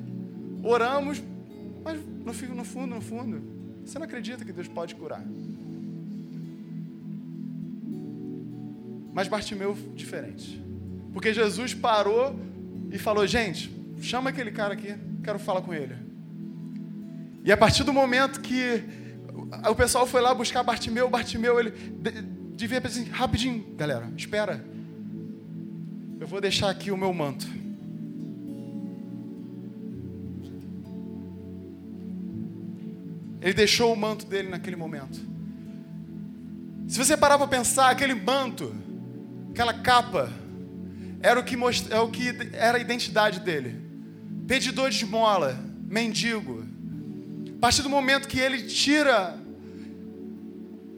oramos, 0.63 1.22
mas 2.25 2.41
no 2.41 2.63
fundo, 2.63 2.88
no 2.95 3.01
fundo, 3.01 3.41
você 3.84 3.97
não 3.97 4.05
acredita 4.05 4.45
que 4.45 4.51
Deus 4.51 4.67
pode 4.67 4.95
curar. 4.95 5.23
Mas 9.13 9.27
Bartimeu 9.27 9.75
diferente. 9.95 10.63
Porque 11.12 11.34
Jesus 11.34 11.73
parou 11.73 12.39
e 12.91 12.97
falou: 12.97 13.25
"Gente, 13.25 13.71
chama 14.01 14.29
aquele 14.29 14.51
cara 14.51 14.73
aqui, 14.73 14.95
quero 15.23 15.39
falar 15.39 15.62
com 15.62 15.73
ele". 15.73 15.95
E 17.43 17.51
a 17.51 17.58
partir 17.58 17.84
do 17.84 17.91
momento 17.91 18.41
que 18.41 18.84
o 19.69 19.75
pessoal 19.75 20.05
foi 20.05 20.21
lá 20.21 20.34
buscar 20.34 20.62
Bartimeu, 20.62 21.10
Bartimeu 21.10 21.60
ele 21.60 21.71
devia 22.55 22.82
pensar 22.82 22.99
assim, 22.99 23.10
rapidinho, 23.10 23.65
galera, 23.75 24.12
espera. 24.15 24.63
Eu 26.19 26.27
vou 26.27 26.41
deixar 26.41 26.69
aqui 26.69 26.91
o 26.91 26.97
meu 26.97 27.13
manto. 27.13 27.47
Ele 33.41 33.54
deixou 33.54 33.93
o 33.93 33.95
manto 33.95 34.25
dele 34.25 34.49
naquele 34.49 34.75
momento. 34.75 35.19
Se 36.88 36.97
você 36.97 37.15
parar 37.15 37.38
para 37.38 37.47
pensar, 37.47 37.89
aquele 37.89 38.15
manto, 38.15 38.75
aquela 39.52 39.73
capa, 39.73 40.32
era 41.21 41.39
o 41.39 41.43
que, 41.43 41.56
most... 41.56 41.91
é 41.91 41.99
o 41.99 42.10
que 42.10 42.30
era 42.54 42.78
a 42.78 42.82
identidade 42.82 43.39
dele. 43.39 43.80
Pedidor 44.47 44.89
de 44.89 44.97
esmola, 44.97 45.58
mendigo. 45.84 46.65
A 47.58 47.60
partir 47.60 47.82
do 47.82 47.89
momento 47.89 48.28
que 48.28 48.39
ele 48.39 48.63
tira 48.63 49.38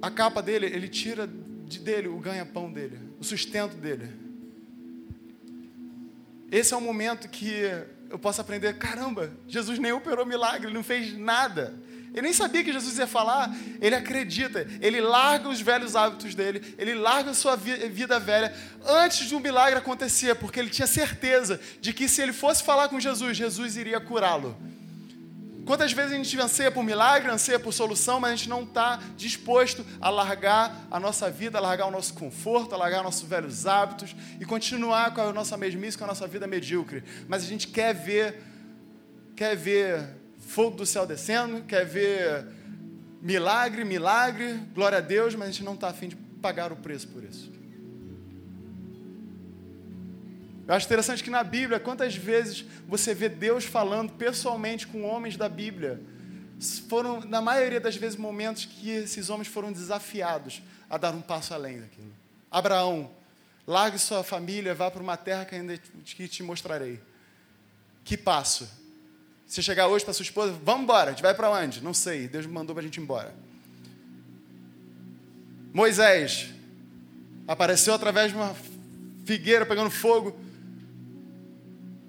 a 0.02 0.10
capa 0.10 0.42
dele, 0.42 0.68
ele 0.68 0.88
tira 0.88 1.30
de 1.66 1.80
dele 1.80 2.08
o 2.08 2.18
ganha-pão 2.18 2.72
dele, 2.72 3.00
o 3.20 3.24
sustento 3.24 3.76
dele. 3.76 4.10
Esse 6.52 6.74
é 6.74 6.78
o 6.78 6.82
momento 6.82 7.30
que 7.30 7.54
eu 8.10 8.20
posso 8.20 8.42
aprender: 8.42 8.78
caramba, 8.78 9.32
Jesus 9.48 9.80
nem 9.80 9.92
operou 9.92 10.26
milagre, 10.26 10.68
ele 10.68 10.74
não 10.74 10.84
fez 10.84 11.18
nada. 11.18 11.74
Ele 12.14 12.24
nem 12.24 12.34
sabia 12.34 12.62
que 12.62 12.74
Jesus 12.74 12.98
ia 12.98 13.08
falar, 13.08 13.56
ele 13.80 13.96
acredita, 13.96 14.68
ele 14.82 15.00
larga 15.00 15.48
os 15.48 15.62
velhos 15.62 15.96
hábitos 15.96 16.36
dele, 16.36 16.76
ele 16.78 16.94
larga 16.94 17.32
a 17.32 17.34
sua 17.34 17.56
vida 17.56 18.20
velha 18.20 18.54
antes 18.86 19.30
do 19.30 19.40
milagre 19.40 19.80
acontecer, 19.80 20.36
porque 20.36 20.60
ele 20.60 20.70
tinha 20.70 20.88
certeza 20.88 21.60
de 21.80 21.94
que 21.94 22.10
se 22.10 22.22
ele 22.22 22.34
fosse 22.34 22.64
falar 22.64 22.90
com 22.90 23.00
Jesus, 23.00 23.38
Jesus 23.38 23.78
iria 23.78 24.00
curá-lo. 24.02 24.58
Quantas 25.66 25.94
vezes 25.94 26.12
a 26.12 26.16
gente 26.16 26.42
anseia 26.42 26.70
por 26.70 26.84
milagre, 26.84 27.32
anseia 27.32 27.60
por 27.60 27.72
solução, 27.72 28.20
mas 28.20 28.32
a 28.32 28.36
gente 28.36 28.50
não 28.50 28.64
está 28.64 29.00
disposto 29.16 29.86
a 30.02 30.10
largar 30.10 30.88
a 30.92 31.00
nossa 31.00 31.30
vida, 31.30 31.60
a 31.60 31.62
largar 31.62 31.86
o 31.86 31.92
nosso 31.92 32.14
conforto, 32.14 32.76
a 32.76 32.78
largar 32.78 33.04
nossos 33.04 33.30
velhos 33.30 33.66
hábitos 33.66 34.14
e 34.38 34.44
continuar 34.44 35.14
com 35.14 35.22
a 35.22 35.32
nossa 35.32 35.56
mesmice, 35.56 35.98
com 35.98 36.04
a 36.04 36.08
nossa 36.08 36.28
vida 36.28 36.46
medíocre. 36.46 37.04
Mas 37.28 37.44
a 37.44 37.46
gente 37.46 37.68
quer 37.68 37.94
ver, 37.94 38.44
quer 39.36 39.56
ver 39.56 40.21
fogo 40.52 40.76
do 40.76 40.86
céu 40.86 41.08
descendo, 41.08 41.64
quer 41.64 41.86
ver 41.86 42.46
milagre, 43.22 43.86
milagre, 43.86 44.56
glória 44.74 44.98
a 44.98 45.02
Deus, 45.02 45.34
mas 45.34 45.48
a 45.48 45.52
gente 45.52 45.64
não 45.64 45.76
está 45.76 45.88
afim 45.88 46.10
de 46.10 46.16
pagar 46.16 46.74
o 46.74 46.76
preço 46.76 47.08
por 47.08 47.24
isso. 47.24 47.50
Eu 50.68 50.76
acho 50.76 50.86
interessante 50.86 51.24
que 51.24 51.30
na 51.30 51.44
Bíblia, 51.44 51.80
quantas 51.80 52.16
vezes 52.16 52.66
você 52.86 53.14
vê 53.14 53.30
Deus 53.30 53.64
falando 53.64 54.12
pessoalmente 54.14 54.86
com 54.88 55.04
homens 55.04 55.38
da 55.38 55.48
Bíblia, 55.48 56.02
foram, 56.90 57.22
na 57.22 57.42
maioria 57.42 57.80
das 57.80 57.96
vezes, 57.96 58.18
momentos 58.18 58.66
que 58.66 58.90
esses 58.90 59.30
homens 59.30 59.48
foram 59.48 59.72
desafiados 59.72 60.62
a 60.90 60.98
dar 60.98 61.14
um 61.14 61.22
passo 61.22 61.54
além 61.54 61.80
daquilo. 61.80 62.12
Abraão, 62.50 63.10
largue 63.66 63.98
sua 63.98 64.22
família, 64.22 64.76
vá 64.76 64.92
para 64.92 65.02
uma 65.02 65.16
terra 65.16 65.46
que 65.46 65.56
ainda 65.56 65.78
que 65.78 66.28
te 66.28 66.44
mostrarei. 66.44 67.00
Que 68.04 68.18
passo? 68.18 68.81
Você 69.52 69.62
chegar 69.62 69.90
hoje 69.90 70.06
para 70.06 70.14
sua 70.14 70.24
esposa, 70.24 70.58
vamos 70.64 70.84
embora, 70.84 71.10
a 71.10 71.12
gente 71.12 71.22
vai 71.22 71.34
para 71.34 71.50
onde? 71.52 71.84
Não 71.84 71.94
sei, 71.94 72.26
Deus 72.26 72.46
mandou 72.46 72.74
para 72.74 72.82
a 72.82 72.86
gente 72.86 72.96
ir 72.96 73.02
embora. 73.02 73.36
Moisés 75.74 76.52
apareceu 77.46 77.94
através 77.94 78.32
de 78.32 78.38
uma 78.38 78.56
figueira 79.26 79.66
pegando 79.66 79.90
fogo. 79.90 80.40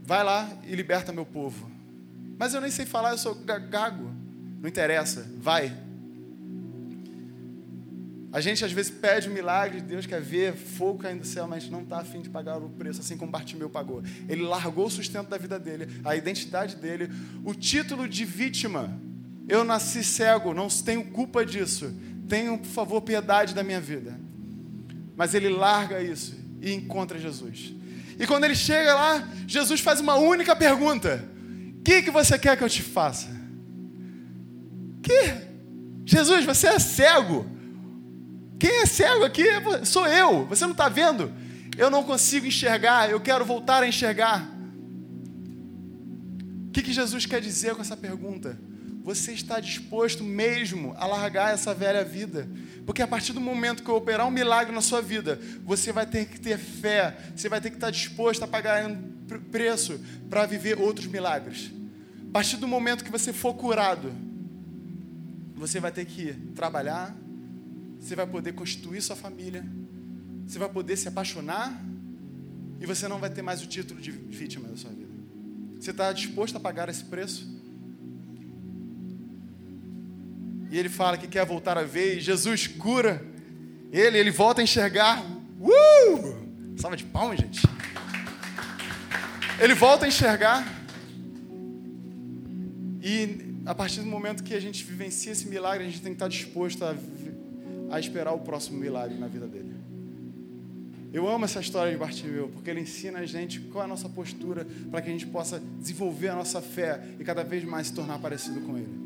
Vai 0.05 0.23
lá 0.23 0.49
e 0.69 0.77
liberta 0.77 1.13
meu 1.13 1.27
povo. 1.27 1.69
Mas 2.39 2.55
eu 2.55 2.61
nem 2.61 2.71
sei 2.71 2.87
falar, 2.87 3.11
eu 3.11 3.19
sou 3.19 3.35
gago. 3.35 4.15
Não 4.61 4.69
interessa, 4.69 5.29
vai. 5.39 5.77
A 8.33 8.41
gente 8.41 8.65
às 8.65 8.73
vezes 8.73 8.91
pede 8.91 9.29
um 9.29 9.33
milagre, 9.33 9.83
Deus 9.83 10.07
quer 10.07 10.21
ver 10.23 10.55
fogo 10.55 11.01
caindo 11.01 11.21
do 11.21 11.27
céu, 11.27 11.47
mas 11.47 11.69
não 11.69 11.83
está 11.83 11.99
afim 11.99 12.23
de 12.23 12.31
pagar 12.31 12.57
o 12.57 12.71
preço, 12.71 13.01
assim 13.01 13.15
como 13.15 13.31
Bartimeu 13.31 13.69
pagou. 13.69 14.03
Ele 14.27 14.41
largou 14.41 14.87
o 14.87 14.91
sustento 14.91 15.29
da 15.29 15.37
vida 15.37 15.59
dele, 15.59 15.87
a 16.03 16.17
identidade 16.17 16.77
dele, 16.77 17.11
o 17.45 17.55
título 17.55 18.09
de 18.09 18.25
vítima. 18.25 18.99
Eu 19.47 19.65
nasci 19.65 20.03
cego, 20.03 20.55
não 20.55 20.69
tenho 20.69 21.05
culpa 21.11 21.45
disso. 21.45 21.95
Tenham, 22.27 22.57
por 22.57 22.69
favor, 22.69 23.03
piedade 23.03 23.55
da 23.55 23.63
minha 23.63 23.81
vida. 23.81 24.19
Mas 25.15 25.35
ele 25.35 25.51
larga 25.51 26.01
isso 26.01 26.35
e 26.63 26.73
encontra 26.73 27.19
Jesus. 27.19 27.75
E 28.19 28.27
quando 28.27 28.45
ele 28.45 28.55
chega 28.55 28.95
lá, 28.95 29.29
Jesus 29.47 29.81
faz 29.81 30.01
uma 30.01 30.15
única 30.15 30.57
pergunta: 30.57 31.23
O 31.79 31.83
que, 31.83 32.01
que 32.01 32.11
você 32.11 32.39
quer 32.39 32.57
que 32.57 32.65
eu 32.65 32.69
te 32.71 32.83
faça? 32.83 33.29
Que? 35.03 35.53
Jesus, 36.07 36.47
você 36.47 36.69
é 36.69 36.79
cego. 36.79 37.47
Quem 38.63 38.83
é 38.83 38.87
cego 38.87 39.25
aqui 39.25 39.43
sou 39.85 40.07
eu. 40.07 40.47
Você 40.47 40.63
não 40.63 40.71
está 40.71 40.89
vendo? 40.89 41.33
Eu 41.77 41.91
não 41.91 42.05
consigo 42.05 42.47
enxergar, 42.47 43.11
eu 43.11 43.21
quero 43.21 43.45
voltar 43.45 43.83
a 43.83 43.89
enxergar. 43.89 44.49
O 46.69 46.71
que, 46.71 46.81
que 46.81 46.93
Jesus 46.93 47.27
quer 47.27 47.41
dizer 47.41 47.75
com 47.75 47.83
essa 47.83 47.97
pergunta? 47.97 48.57
Você 49.03 49.33
está 49.33 49.59
disposto 49.59 50.23
mesmo 50.23 50.95
a 50.97 51.09
largar 51.09 51.53
essa 51.53 51.75
velha 51.75 52.05
vida? 52.05 52.49
Porque 52.87 53.03
a 53.03 53.09
partir 53.09 53.33
do 53.33 53.41
momento 53.41 53.83
que 53.83 53.91
eu 53.91 53.97
operar 53.97 54.29
um 54.29 54.31
milagre 54.31 54.73
na 54.73 54.81
sua 54.81 55.03
vida, 55.03 55.41
você 55.65 55.91
vai 55.91 56.07
ter 56.07 56.27
que 56.27 56.39
ter 56.39 56.57
fé, 56.57 57.17
você 57.35 57.49
vai 57.49 57.61
ter 57.61 57.71
que 57.71 57.77
estar 57.79 57.91
disposto 57.91 58.45
a 58.45 58.47
pagar 58.47 58.89
um 58.89 58.97
preço 59.51 60.01
para 60.31 60.47
viver 60.47 60.79
outros 60.79 61.09
milagres. 61.09 61.73
A 62.29 62.33
partir 62.33 62.59
do 62.59 62.69
momento 62.69 63.03
que 63.03 63.11
você 63.11 63.33
for 63.33 63.55
curado, 63.55 64.13
você 65.53 65.81
vai 65.81 65.91
ter 65.91 66.05
que 66.05 66.33
trabalhar, 66.55 67.13
você 68.03 68.17
vai 68.17 68.27
poder 68.27 68.53
constituir 68.53 69.01
sua 69.01 69.15
família, 69.15 69.65
você 70.45 70.59
vai 70.59 70.69
poder 70.69 70.97
se 70.97 71.07
apaixonar 71.07 71.81
e 72.81 72.85
você 72.85 73.07
não 73.07 73.19
vai 73.19 73.31
ter 73.31 73.43
mais 73.43 73.63
o 73.63 73.67
título 73.67 74.01
de 74.01 74.11
vítima 74.11 74.69
da 74.69 74.77
sua 74.77 74.91
vida. 74.91 75.13
Você 75.79 75.93
está 75.93 76.13
disposto 76.13 76.57
a 76.57 76.61
pagar 76.61 76.89
esse 76.89 77.05
preço? 77.05 77.49
E 80.69 80.77
ele 80.77 80.89
fala 80.89 81.17
que 81.17 81.29
quer 81.29 81.47
voltar 81.47 81.79
a 81.79 81.85
ver, 81.85 82.17
e 82.17 82.21
Jesus 82.21 82.67
cura 82.67 83.25
ele, 83.93 84.19
ele 84.19 84.31
volta 84.33 84.61
a 84.63 84.65
enxergar. 84.65 85.23
Uh! 85.61 86.77
Salva 86.77 86.97
de 86.97 87.05
palmas, 87.05 87.39
gente. 87.39 87.63
Ele 89.61 89.75
volta 89.75 90.07
a 90.07 90.09
enxergar. 90.09 90.67
E 93.01 93.61
a 93.65 93.75
partir 93.75 94.01
do 94.01 94.07
momento 94.07 94.43
que 94.43 94.55
a 94.55 94.61
gente 94.61 94.83
vivencia 94.83 95.31
esse 95.31 95.47
milagre, 95.47 95.87
a 95.87 95.89
gente 95.89 96.01
tem 96.03 96.13
que 96.13 96.17
estar 96.17 96.29
disposto 96.29 96.85
a, 96.85 96.97
a 97.93 98.01
esperar 98.01 98.33
o 98.33 98.39
próximo 98.39 98.79
milagre 98.79 99.19
na 99.19 99.27
vida 99.27 99.47
dele. 99.47 99.75
Eu 101.13 101.29
amo 101.29 101.45
essa 101.45 101.61
história 101.61 101.93
de 101.93 101.99
Bartimeu, 101.99 102.49
porque 102.49 102.71
ele 102.71 102.81
ensina 102.81 103.19
a 103.19 103.27
gente 103.27 103.61
qual 103.61 103.83
é 103.83 103.85
a 103.85 103.89
nossa 103.89 104.09
postura 104.09 104.67
para 104.91 105.03
que 105.03 105.11
a 105.11 105.13
gente 105.13 105.27
possa 105.27 105.61
desenvolver 105.79 106.29
a 106.29 106.35
nossa 106.35 106.63
fé 106.63 107.03
e 107.21 107.23
cada 107.23 107.45
vez 107.45 107.65
mais 107.65 107.89
se 107.89 107.93
tornar 107.93 108.19
parecido 108.19 108.63
com 108.63 108.79
ele. 108.79 108.99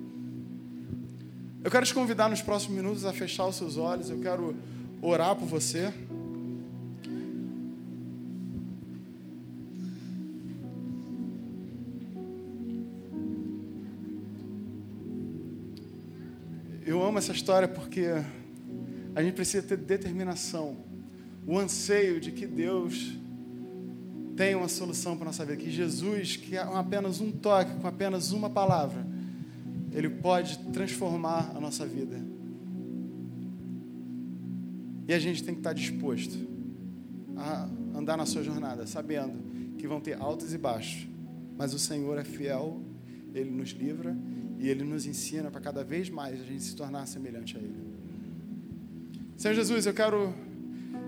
Eu 1.65 1.71
quero 1.71 1.85
te 1.85 1.93
convidar 1.93 2.31
nos 2.31 2.41
próximos 2.41 2.77
minutos 2.77 3.05
a 3.05 3.13
fechar 3.13 3.45
os 3.47 3.57
seus 3.57 3.77
olhos, 3.77 4.09
eu 4.09 4.21
quero 4.21 4.55
orar 5.03 5.35
por 5.35 5.49
você. 5.49 5.93
Eu 16.87 17.03
amo 17.03 17.19
essa 17.19 17.33
história 17.33 17.67
porque 17.67 18.23
a 19.17 19.23
gente 19.23 19.33
precisa 19.33 19.67
ter 19.67 19.79
determinação, 19.79 20.77
o 21.47 21.59
anseio 21.59 22.21
de 22.21 22.31
que 22.31 22.47
Deus 22.47 23.17
tem 24.37 24.55
uma 24.55 24.69
solução 24.69 25.17
para 25.17 25.25
a 25.25 25.29
nossa 25.29 25.43
vida, 25.43 25.57
que 25.57 25.71
Jesus, 25.71 26.37
que 26.37 26.55
é 26.55 26.61
apenas 26.61 27.19
um 27.19 27.33
toque, 27.33 27.81
com 27.81 27.89
apenas 27.89 28.33
uma 28.33 28.51
palavra, 28.51 29.07
Ele 29.91 30.11
pode 30.11 30.59
transformar 30.71 31.51
a 31.57 31.59
nossa 31.59 31.87
vida. 31.87 32.21
E 35.09 35.15
a 35.15 35.19
gente 35.19 35.43
tem 35.43 35.55
que 35.55 35.61
estar 35.61 35.73
disposto 35.73 36.37
a 37.39 37.71
andar 37.95 38.19
na 38.19 38.27
sua 38.27 38.43
jornada, 38.43 38.87
sabendo 38.87 39.39
que 39.79 39.89
vão 39.89 39.99
ter 39.99 40.21
altos 40.21 40.53
e 40.53 40.59
baixos, 40.59 41.09
mas 41.57 41.73
o 41.73 41.79
Senhor 41.79 42.19
é 42.19 42.25
fiel, 42.25 42.83
Ele 43.33 43.49
nos 43.49 43.71
livra 43.71 44.15
e 44.59 44.69
Ele 44.69 44.85
nos 44.85 45.07
ensina 45.07 45.51
para 45.51 45.63
cada 45.63 45.83
vez 45.83 46.11
mais 46.11 46.39
a 46.39 46.45
gente 46.45 46.63
se 46.63 46.77
tornar 46.77 47.07
semelhante 47.07 47.57
a 47.57 47.61
Ele. 47.61 47.86
Senhor 49.37 49.55
Jesus, 49.55 49.85
eu 49.85 49.93
quero 49.93 50.33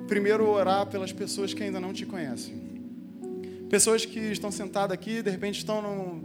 primeiro 0.06 0.46
orar 0.46 0.86
pelas 0.86 1.12
pessoas 1.12 1.54
que 1.54 1.62
ainda 1.62 1.80
não 1.80 1.94
te 1.94 2.04
conhecem. 2.04 2.54
Pessoas 3.70 4.04
que 4.04 4.18
estão 4.18 4.50
sentadas 4.50 4.92
aqui, 4.92 5.22
de 5.22 5.30
repente 5.30 5.58
estão 5.58 5.80
no, 5.80 6.20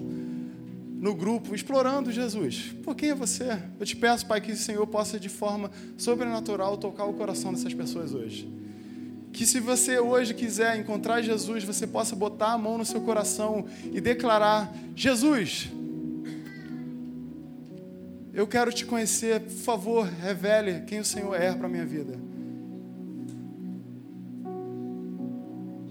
no 0.99 1.15
grupo 1.15 1.55
explorando 1.55 2.11
Jesus. 2.11 2.75
Por 2.83 2.93
quem 2.93 3.11
é 3.11 3.15
você? 3.15 3.57
Eu 3.79 3.85
te 3.85 3.95
peço, 3.95 4.25
Pai, 4.25 4.41
que 4.41 4.51
o 4.51 4.57
Senhor 4.57 4.85
possa 4.85 5.17
de 5.17 5.29
forma 5.29 5.71
sobrenatural 5.97 6.75
tocar 6.75 7.05
o 7.05 7.13
coração 7.13 7.53
dessas 7.53 7.73
pessoas 7.73 8.13
hoje. 8.13 8.49
Que 9.31 9.45
se 9.45 9.61
você 9.61 9.97
hoje 9.97 10.33
quiser 10.33 10.77
encontrar 10.77 11.21
Jesus, 11.21 11.63
você 11.63 11.87
possa 11.87 12.17
botar 12.17 12.51
a 12.51 12.57
mão 12.57 12.77
no 12.77 12.85
seu 12.85 12.99
coração 12.99 13.65
e 13.93 14.01
declarar: 14.01 14.75
Jesus, 14.93 15.69
eu 18.33 18.47
quero 18.47 18.73
te 18.73 18.85
conhecer, 18.85 19.39
por 19.41 19.51
favor, 19.51 20.05
revele 20.05 20.81
quem 20.81 20.99
o 20.99 21.05
Senhor 21.05 21.35
é 21.35 21.53
para 21.53 21.67
a 21.67 21.69
minha 21.69 21.85
vida. 21.85 22.17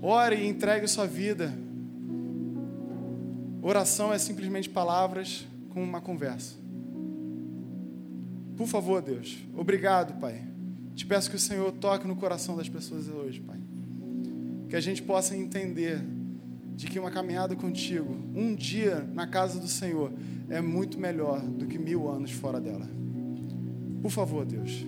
Ore 0.02 0.34
e 0.34 0.48
entregue 0.48 0.88
sua 0.88 1.06
vida. 1.06 1.56
Oração 3.62 4.12
é 4.12 4.18
simplesmente 4.18 4.68
palavras 4.68 5.46
com 5.70 5.82
uma 5.82 6.00
conversa. 6.00 6.56
Por 8.56 8.66
favor, 8.66 9.00
Deus, 9.00 9.38
obrigado, 9.56 10.18
Pai. 10.18 10.42
Te 10.96 11.06
peço 11.06 11.30
que 11.30 11.36
o 11.36 11.38
Senhor 11.38 11.70
toque 11.70 12.08
no 12.08 12.16
coração 12.16 12.56
das 12.56 12.68
pessoas 12.68 13.08
hoje, 13.08 13.40
Pai. 13.40 13.58
Que 14.68 14.74
a 14.74 14.80
gente 14.80 15.00
possa 15.00 15.36
entender 15.36 16.02
de 16.74 16.88
que 16.88 16.98
uma 16.98 17.10
caminhada 17.10 17.54
contigo, 17.54 18.16
um 18.34 18.52
dia 18.52 19.06
na 19.14 19.28
casa 19.28 19.60
do 19.60 19.68
Senhor, 19.68 20.12
é 20.52 20.60
muito 20.60 21.00
melhor 21.00 21.40
do 21.40 21.66
que 21.66 21.78
mil 21.78 22.08
anos 22.08 22.30
fora 22.30 22.60
dela. 22.60 22.86
Por 24.02 24.10
favor, 24.10 24.44
Deus. 24.44 24.84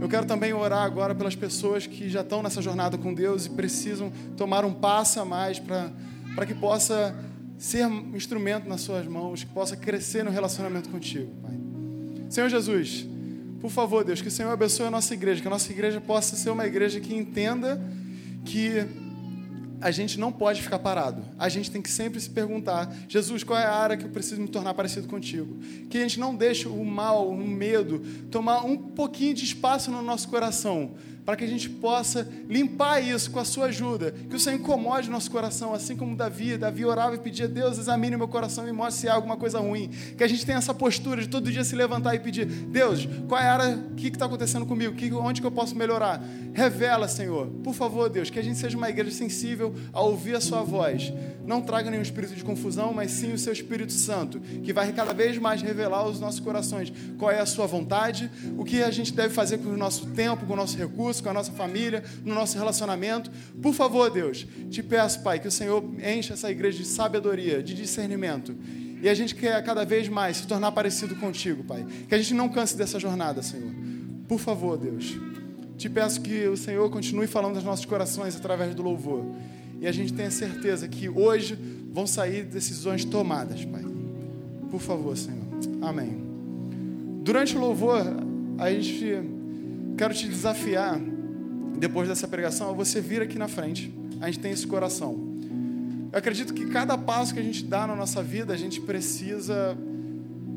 Eu 0.00 0.08
quero 0.08 0.26
também 0.26 0.52
orar 0.52 0.82
agora 0.82 1.14
pelas 1.14 1.34
pessoas 1.34 1.86
que 1.86 2.10
já 2.10 2.20
estão 2.20 2.42
nessa 2.42 2.60
jornada 2.60 2.98
com 2.98 3.14
Deus 3.14 3.46
e 3.46 3.50
precisam 3.50 4.12
tomar 4.36 4.64
um 4.64 4.74
passo 4.74 5.20
a 5.20 5.24
mais 5.24 5.58
para 5.58 6.46
que 6.46 6.54
possa 6.54 7.16
ser 7.56 7.86
um 7.86 8.14
instrumento 8.14 8.68
nas 8.68 8.82
suas 8.82 9.06
mãos, 9.06 9.42
que 9.42 9.50
possa 9.50 9.74
crescer 9.76 10.22
no 10.22 10.30
relacionamento 10.30 10.90
contigo, 10.90 11.30
Pai. 11.40 11.58
Senhor 12.28 12.50
Jesus, 12.50 13.06
por 13.60 13.70
favor, 13.70 14.04
Deus, 14.04 14.20
que 14.20 14.28
o 14.28 14.30
Senhor 14.30 14.50
abençoe 14.50 14.86
a 14.86 14.90
nossa 14.90 15.14
igreja, 15.14 15.40
que 15.40 15.46
a 15.46 15.50
nossa 15.50 15.72
igreja 15.72 16.00
possa 16.00 16.36
ser 16.36 16.50
uma 16.50 16.66
igreja 16.66 17.00
que 17.00 17.14
entenda 17.14 17.80
que 18.44 18.84
a 19.84 19.90
gente 19.90 20.18
não 20.18 20.32
pode 20.32 20.62
ficar 20.62 20.78
parado. 20.78 21.22
A 21.38 21.46
gente 21.50 21.70
tem 21.70 21.82
que 21.82 21.90
sempre 21.90 22.18
se 22.18 22.30
perguntar: 22.30 22.90
Jesus, 23.06 23.44
qual 23.44 23.58
é 23.58 23.64
a 23.64 23.74
área 23.74 23.98
que 23.98 24.06
eu 24.06 24.08
preciso 24.08 24.40
me 24.40 24.48
tornar 24.48 24.72
parecido 24.72 25.06
contigo? 25.06 25.58
Que 25.90 25.98
a 25.98 26.00
gente 26.00 26.18
não 26.18 26.34
deixe 26.34 26.66
o 26.66 26.82
mal, 26.82 27.28
o 27.28 27.36
medo, 27.36 27.98
tomar 28.30 28.64
um 28.64 28.78
pouquinho 28.78 29.34
de 29.34 29.44
espaço 29.44 29.90
no 29.90 30.00
nosso 30.00 30.26
coração 30.28 30.92
para 31.24 31.36
que 31.36 31.44
a 31.44 31.48
gente 31.48 31.68
possa 31.68 32.28
limpar 32.48 33.00
isso 33.00 33.30
com 33.30 33.38
a 33.38 33.44
sua 33.44 33.66
ajuda. 33.66 34.12
Que 34.28 34.36
o 34.36 34.40
Senhor 34.40 34.58
incomode 34.58 35.08
nosso 35.08 35.30
coração, 35.30 35.72
assim 35.72 35.96
como 35.96 36.16
Davi. 36.16 36.56
Davi 36.56 36.84
orava 36.84 37.14
e 37.14 37.18
pedia, 37.18 37.48
Deus, 37.48 37.78
examine 37.78 38.16
meu 38.16 38.28
coração 38.28 38.68
e 38.68 38.72
mostre 38.72 39.02
se 39.02 39.08
há 39.08 39.14
alguma 39.14 39.36
coisa 39.36 39.58
ruim. 39.58 39.88
Que 40.16 40.24
a 40.24 40.28
gente 40.28 40.44
tenha 40.44 40.58
essa 40.58 40.74
postura 40.74 41.22
de 41.22 41.28
todo 41.28 41.50
dia 41.50 41.64
se 41.64 41.74
levantar 41.74 42.14
e 42.14 42.18
pedir, 42.18 42.44
Deus, 42.44 43.08
qual 43.28 43.40
é 43.40 43.48
a 43.48 43.52
área, 43.54 43.76
o 43.76 43.94
que 43.94 44.08
está 44.08 44.26
acontecendo 44.26 44.66
comigo? 44.66 44.94
Que, 44.94 45.12
onde 45.12 45.40
que 45.40 45.46
eu 45.46 45.52
posso 45.52 45.74
melhorar? 45.74 46.22
Revela, 46.52 47.08
Senhor. 47.08 47.48
Por 47.62 47.74
favor, 47.74 48.08
Deus, 48.08 48.30
que 48.30 48.38
a 48.38 48.42
gente 48.42 48.58
seja 48.58 48.76
uma 48.76 48.88
igreja 48.88 49.10
sensível 49.10 49.74
a 49.92 50.00
ouvir 50.00 50.36
a 50.36 50.40
sua 50.40 50.62
voz. 50.62 51.12
Não 51.46 51.60
traga 51.60 51.90
nenhum 51.90 52.02
espírito 52.02 52.34
de 52.34 52.44
confusão, 52.44 52.92
mas 52.92 53.10
sim 53.10 53.32
o 53.32 53.38
seu 53.38 53.52
Espírito 53.52 53.92
Santo, 53.92 54.40
que 54.40 54.72
vai 54.72 54.92
cada 54.92 55.12
vez 55.12 55.36
mais 55.38 55.60
revelar 55.60 55.98
aos 55.98 56.20
nossos 56.20 56.40
corações 56.40 56.92
qual 57.18 57.30
é 57.30 57.40
a 57.40 57.46
sua 57.46 57.66
vontade, 57.66 58.30
o 58.56 58.64
que 58.64 58.82
a 58.82 58.90
gente 58.90 59.12
deve 59.12 59.34
fazer 59.34 59.58
com 59.58 59.68
o 59.68 59.76
nosso 59.76 60.06
tempo, 60.06 60.46
com 60.46 60.52
o 60.52 60.56
nosso 60.56 60.76
recurso, 60.76 61.13
com 61.22 61.30
a 61.30 61.32
nossa 61.32 61.52
família, 61.52 62.02
no 62.24 62.34
nosso 62.34 62.56
relacionamento. 62.56 63.30
Por 63.62 63.74
favor, 63.74 64.10
Deus, 64.10 64.46
te 64.70 64.82
peço, 64.82 65.22
Pai, 65.22 65.38
que 65.38 65.48
o 65.48 65.50
Senhor 65.50 65.84
encha 66.02 66.34
essa 66.34 66.50
igreja 66.50 66.78
de 66.78 66.86
sabedoria, 66.86 67.62
de 67.62 67.74
discernimento. 67.74 68.54
E 69.02 69.08
a 69.08 69.14
gente 69.14 69.34
quer 69.34 69.62
cada 69.62 69.84
vez 69.84 70.08
mais 70.08 70.38
se 70.38 70.46
tornar 70.46 70.72
parecido 70.72 71.14
contigo, 71.16 71.62
Pai. 71.62 71.84
Que 72.08 72.14
a 72.14 72.18
gente 72.18 72.32
não 72.32 72.48
canse 72.48 72.76
dessa 72.76 72.98
jornada, 72.98 73.42
Senhor. 73.42 73.70
Por 74.26 74.38
favor, 74.38 74.78
Deus. 74.78 75.14
Te 75.76 75.90
peço 75.90 76.20
que 76.20 76.46
o 76.46 76.56
Senhor 76.56 76.88
continue 76.90 77.26
falando 77.26 77.56
aos 77.56 77.64
nossos 77.64 77.84
corações 77.84 78.34
através 78.34 78.74
do 78.74 78.82
louvor. 78.82 79.24
E 79.80 79.86
a 79.86 79.92
gente 79.92 80.12
tenha 80.12 80.30
certeza 80.30 80.88
que 80.88 81.08
hoje 81.08 81.58
vão 81.92 82.06
sair 82.06 82.44
decisões 82.44 83.04
tomadas, 83.04 83.64
Pai. 83.64 83.84
Por 84.70 84.80
favor, 84.80 85.16
Senhor. 85.16 85.44
Amém. 85.82 86.24
Durante 87.22 87.56
o 87.56 87.60
louvor, 87.60 88.02
a 88.58 88.70
gente 88.70 89.20
quero 89.96 90.14
te 90.14 90.28
desafiar, 90.28 91.00
depois 91.78 92.08
dessa 92.08 92.26
pregação, 92.26 92.70
a 92.70 92.72
você 92.72 93.00
vir 93.00 93.22
aqui 93.22 93.38
na 93.38 93.48
frente. 93.48 93.92
A 94.20 94.26
gente 94.26 94.40
tem 94.40 94.52
esse 94.52 94.66
coração. 94.66 95.34
Eu 96.12 96.18
acredito 96.18 96.54
que 96.54 96.66
cada 96.66 96.96
passo 96.96 97.34
que 97.34 97.40
a 97.40 97.42
gente 97.42 97.64
dá 97.64 97.86
na 97.86 97.96
nossa 97.96 98.22
vida, 98.22 98.52
a 98.52 98.56
gente 98.56 98.80
precisa, 98.80 99.76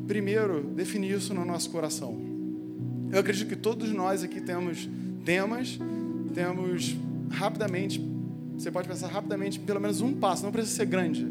primeiro, 0.06 0.62
definir 0.62 1.16
isso 1.16 1.34
no 1.34 1.44
nosso 1.44 1.70
coração. 1.70 2.16
Eu 3.10 3.20
acredito 3.20 3.48
que 3.48 3.56
todos 3.56 3.90
nós 3.92 4.22
aqui 4.22 4.40
temos 4.40 4.88
temas, 5.24 5.78
temos 6.34 6.96
rapidamente, 7.30 8.00
você 8.56 8.70
pode 8.70 8.88
pensar 8.88 9.08
rapidamente, 9.08 9.58
pelo 9.58 9.80
menos 9.80 10.00
um 10.00 10.12
passo, 10.14 10.44
não 10.44 10.52
precisa 10.52 10.76
ser 10.76 10.86
grande. 10.86 11.26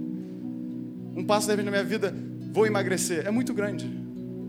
Um 1.15 1.23
passo 1.23 1.47
deve 1.47 1.63
na 1.63 1.71
minha 1.71 1.83
vida, 1.83 2.13
vou 2.51 2.67
emagrecer, 2.67 3.25
é 3.25 3.31
muito 3.31 3.53
grande, 3.53 3.89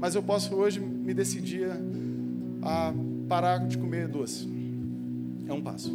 mas 0.00 0.14
eu 0.14 0.22
posso 0.22 0.54
hoje 0.54 0.80
me 0.80 1.14
decidir 1.14 1.70
a 2.62 2.92
parar 3.28 3.58
de 3.58 3.76
comer 3.76 4.08
doce. 4.08 4.48
É 5.46 5.52
um 5.52 5.60
passo. 5.60 5.92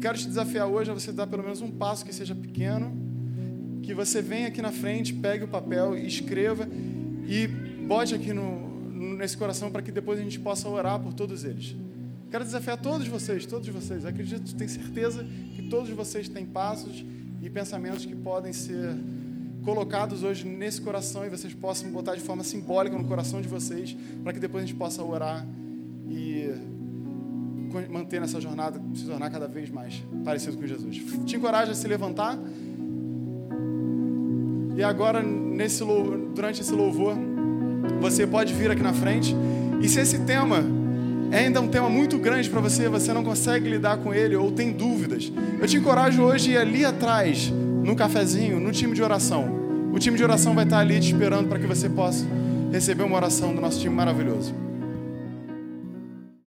Quero 0.00 0.16
te 0.18 0.26
desafiar 0.26 0.66
hoje 0.66 0.90
a 0.90 0.94
você 0.94 1.12
dar 1.12 1.26
pelo 1.26 1.42
menos 1.42 1.60
um 1.60 1.70
passo 1.70 2.04
que 2.04 2.14
seja 2.14 2.34
pequeno, 2.34 2.92
que 3.82 3.94
você 3.94 4.22
venha 4.22 4.48
aqui 4.48 4.62
na 4.62 4.72
frente, 4.72 5.12
pegue 5.12 5.44
o 5.44 5.48
papel 5.48 5.96
escreva 5.96 6.68
e 7.26 7.46
bote 7.86 8.14
aqui 8.14 8.32
no, 8.32 8.90
nesse 9.16 9.36
coração 9.36 9.70
para 9.70 9.82
que 9.82 9.90
depois 9.90 10.18
a 10.18 10.22
gente 10.22 10.38
possa 10.38 10.68
orar 10.68 11.00
por 11.00 11.12
todos 11.12 11.44
eles. 11.44 11.74
Quero 12.30 12.44
desafiar 12.44 12.76
todos 12.76 13.06
vocês, 13.06 13.46
todos 13.46 13.68
vocês. 13.68 14.04
Acredito, 14.04 14.54
tenho 14.54 14.70
certeza 14.70 15.24
que 15.54 15.62
todos 15.68 15.90
vocês 15.90 16.28
têm 16.28 16.44
passos 16.44 17.04
e 17.40 17.48
pensamentos 17.48 18.04
que 18.04 18.14
podem 18.14 18.52
ser 18.52 18.94
colocados 19.64 20.22
hoje 20.22 20.46
nesse 20.46 20.80
coração 20.80 21.24
e 21.24 21.28
vocês 21.28 21.54
possam 21.54 21.90
botar 21.90 22.14
de 22.14 22.20
forma 22.20 22.44
simbólica 22.44 22.96
no 22.96 23.04
coração 23.04 23.40
de 23.40 23.48
vocês, 23.48 23.96
para 24.22 24.32
que 24.32 24.38
depois 24.38 24.62
a 24.62 24.66
gente 24.66 24.76
possa 24.76 25.02
orar 25.02 25.46
e 26.08 26.50
manter 27.90 28.20
nessa 28.20 28.40
jornada, 28.40 28.80
se 28.94 29.04
tornar 29.04 29.30
cada 29.30 29.48
vez 29.48 29.70
mais 29.70 30.02
parecido 30.24 30.56
com 30.56 30.66
Jesus. 30.66 31.02
Te 31.24 31.36
encorajo 31.36 31.72
a 31.72 31.74
se 31.74 31.88
levantar. 31.88 32.38
E 34.76 34.82
agora, 34.82 35.22
nesse, 35.22 35.82
durante 36.34 36.60
esse 36.60 36.72
louvor, 36.72 37.16
você 38.00 38.26
pode 38.26 38.52
vir 38.54 38.70
aqui 38.70 38.82
na 38.82 38.92
frente. 38.92 39.34
E 39.80 39.88
se 39.88 39.98
esse 39.98 40.20
tema 40.20 40.62
é 41.32 41.38
ainda 41.38 41.60
um 41.60 41.68
tema 41.68 41.88
muito 41.88 42.18
grande 42.18 42.48
para 42.48 42.60
você, 42.60 42.88
você 42.88 43.12
não 43.12 43.24
consegue 43.24 43.68
lidar 43.68 43.98
com 43.98 44.14
ele 44.14 44.36
ou 44.36 44.52
tem 44.52 44.72
dúvidas, 44.72 45.32
eu 45.60 45.66
te 45.66 45.76
encorajo 45.76 46.22
hoje 46.22 46.56
ali 46.56 46.84
atrás, 46.84 47.52
no 47.84 47.94
cafezinho, 47.94 48.58
no 48.58 48.72
time 48.72 48.94
de 48.94 49.02
oração. 49.02 49.62
O 49.92 49.98
time 49.98 50.16
de 50.16 50.24
oração 50.24 50.54
vai 50.54 50.64
estar 50.64 50.78
ali 50.78 50.98
te 50.98 51.12
esperando 51.12 51.48
para 51.48 51.58
que 51.58 51.66
você 51.66 51.88
possa 51.88 52.26
receber 52.72 53.04
uma 53.04 53.14
oração 53.14 53.54
do 53.54 53.60
nosso 53.60 53.78
time 53.78 53.94
maravilhoso. 53.94 54.63